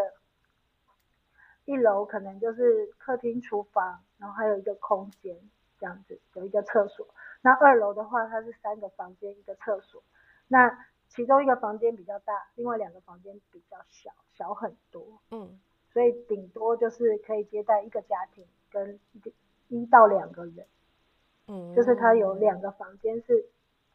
[1.66, 5.36] 一楼可能就是客厅、厨房，然后还有一个空间
[5.80, 7.08] 这样子，有一个厕所。
[7.42, 10.04] 那二楼的话，它是三个房间一个厕所，
[10.48, 15.22] 那其中一个房间比较大，另外两个房间比较小，小很多。
[15.32, 15.60] 嗯，
[15.92, 19.00] 所以顶多就是可以接待一个家庭跟
[19.70, 20.66] 一到两个人。
[21.48, 23.50] 嗯，就是它有两个房间是，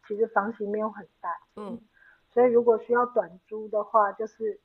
[0.06, 1.78] 其实房型没有很大，嗯，
[2.30, 4.58] 所以如果需要短租的话，就是，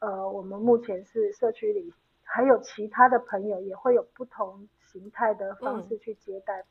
[0.00, 6.64] 呃，我们目前是社区里还有其他的朋友也会有不同形态的方式去接待，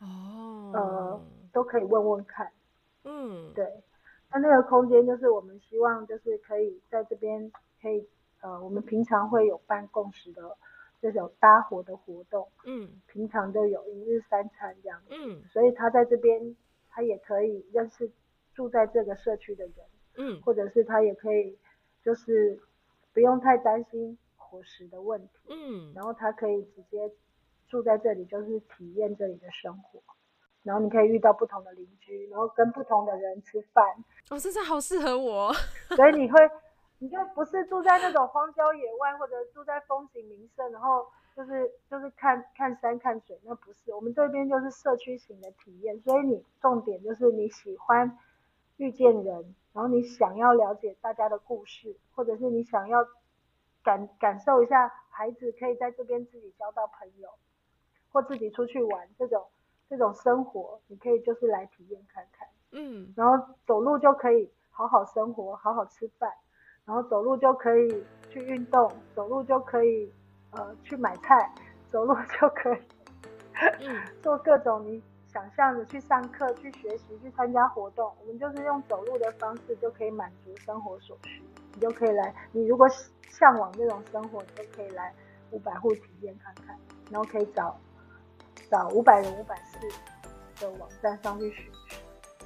[0.00, 1.20] 哦，呃，
[1.52, 2.52] 都可以问问看，
[3.04, 3.82] 嗯，对，
[4.32, 7.50] 那那个空间就是我们希望就是可以在这边
[7.82, 8.08] 可以，
[8.40, 10.56] 呃，我们平常会有办共识的。
[11.02, 16.56] 这种搭伙的活动，嗯，平常都有一日三餐这样，嗯，所以他在这边，
[16.88, 18.10] 他也可以认识
[18.54, 19.74] 住在这个社区的人，
[20.14, 21.58] 嗯，或者是他也可以，
[22.02, 22.58] 就是
[23.12, 24.16] 不用太担心
[24.54, 27.10] 伙食的问题，嗯，然后他可以直接
[27.68, 30.00] 住在这里，就是体验这里的生活，
[30.62, 33.84] 然后你可以遇到不同的邻居，然后跟不同的人吃饭，
[34.30, 35.52] 哦，这是好适合我，
[35.96, 36.38] 所以你会。
[37.00, 41.04] 你就不是住在那种荒郊野外，或者住在风景名胜，然后
[41.36, 43.92] 就是就是看看山看水，那不是。
[43.92, 48.16] 我们这边就是社区型的体验，所以你重点就是你喜欢
[48.78, 53.06] 遇见人，然后你想要了解大家的故事，或者是你想要
[53.84, 57.28] 感感受一下孩子可以在这边自己交到朋友，
[58.10, 59.46] 或自己出去玩这种
[59.88, 62.48] 这种生活，你可以就是来体验看看。
[62.72, 66.32] 嗯，然后走路就可以好好生活，好好吃饭。
[66.86, 70.12] 然后走路就可以去运动，走路就可以
[70.50, 71.50] 呃去买菜，
[71.90, 72.78] 走路就可以
[74.20, 78.12] 做各种你想象的去上课、去学习、去参加活动。
[78.20, 81.42] 我们就是用走路的方式就可以满足生活所需。
[81.74, 82.88] 你就可以来，你如果
[83.28, 85.12] 向往这种生活，你就可以来
[85.50, 86.78] 五百户体验看看，
[87.10, 87.78] 然后可以找
[88.70, 89.78] 找五百人五百四
[90.60, 91.64] 的网站上去学，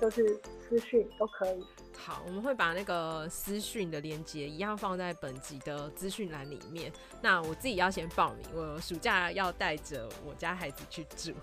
[0.01, 1.67] 就是私讯都可以。
[2.01, 6.91] 好，我们会把那个私讯的链接一样放在本集的资讯栏里面。
[7.21, 11.35] 那我自己要先报名，我暑假要带着我家孩子去住，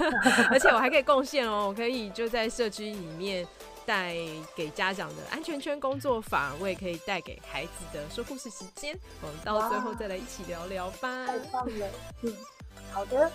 [0.50, 3.46] 而且我还可以贡献哦，我可以就在社区里面
[3.86, 4.16] 带
[4.54, 8.98] 给家长的安全圈工作坊，我也可以带给孩子的说故事时间。
[9.22, 11.26] 我们到最后再来一起聊聊吧。
[11.26, 11.90] 太棒了，
[12.22, 12.34] 嗯。
[12.90, 13.28] 好的，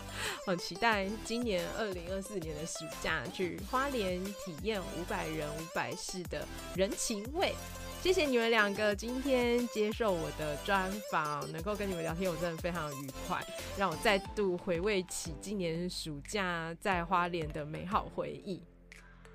[0.45, 7.53] 很期待今年二零二四年的暑假去花莲体验五百人五百事的人情味。
[8.01, 13.45] 谢谢你们两个今天接受我的专访，能够跟你们聊天，我真的非常愉快，
[13.77, 18.63] 让我再度回味起今年暑假在花莲的美好回忆。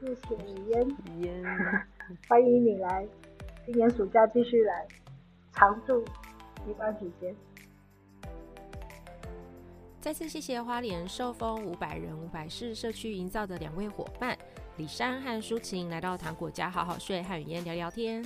[0.05, 0.87] 谢谢雨嫣，
[1.17, 1.43] 雨嫣，
[2.29, 3.09] 欢迎你来，
[3.65, 4.87] 今年暑假继续来
[5.55, 6.05] 常住
[6.69, 7.35] 一段时间。
[10.03, 14.37] 再次谢谢花莲寿丰五百人五百室社区营造的两位伙伴
[14.77, 18.23] 李珊和舒晴来到糖果家好好睡和雨嫣聊聊天。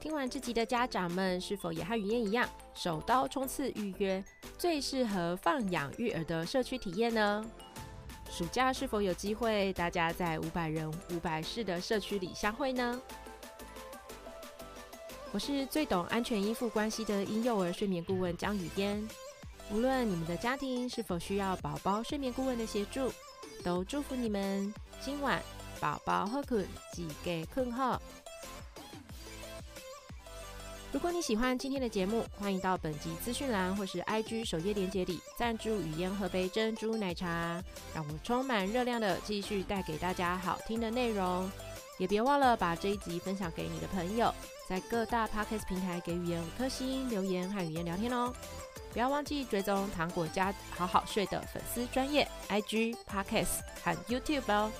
[0.00, 4.24] 听完这集的家长们是否也和雨嫣一样，手刀冲刺预约
[4.58, 7.44] 最适合放养育儿的社区体验呢？
[8.30, 12.98] 暑假是否有机会大家在五百人五百室的社区里相会呢？
[15.32, 19.06] 我是最懂安全依附关系的婴幼儿睡眠顾问江雨嫣。
[19.70, 23.12] 无论你们的家庭是否需要宝宝睡眠顾问的协助，
[23.62, 25.42] 都祝福你们今晚
[25.78, 28.00] 宝宝好困，自家困好。
[30.92, 37.62] 如果你喜欢今天的节目，欢迎到本集资讯栏或是 IG 首页链接里赞助雨嫣喝杯珍珠奶茶，
[37.94, 41.48] 让我充满热量的继续带给大家好听的内容。
[41.96, 44.34] 也别忘了把这一集分享给你的朋友，
[44.68, 48.32] 在各大 Podcast 平台给雨嫣五颗星留言和雨嫣聊天哦。
[48.92, 54.72] 不要忘记追踪糖果家好好睡的粉丝专业 IG Podcast 和 YouTube 哦。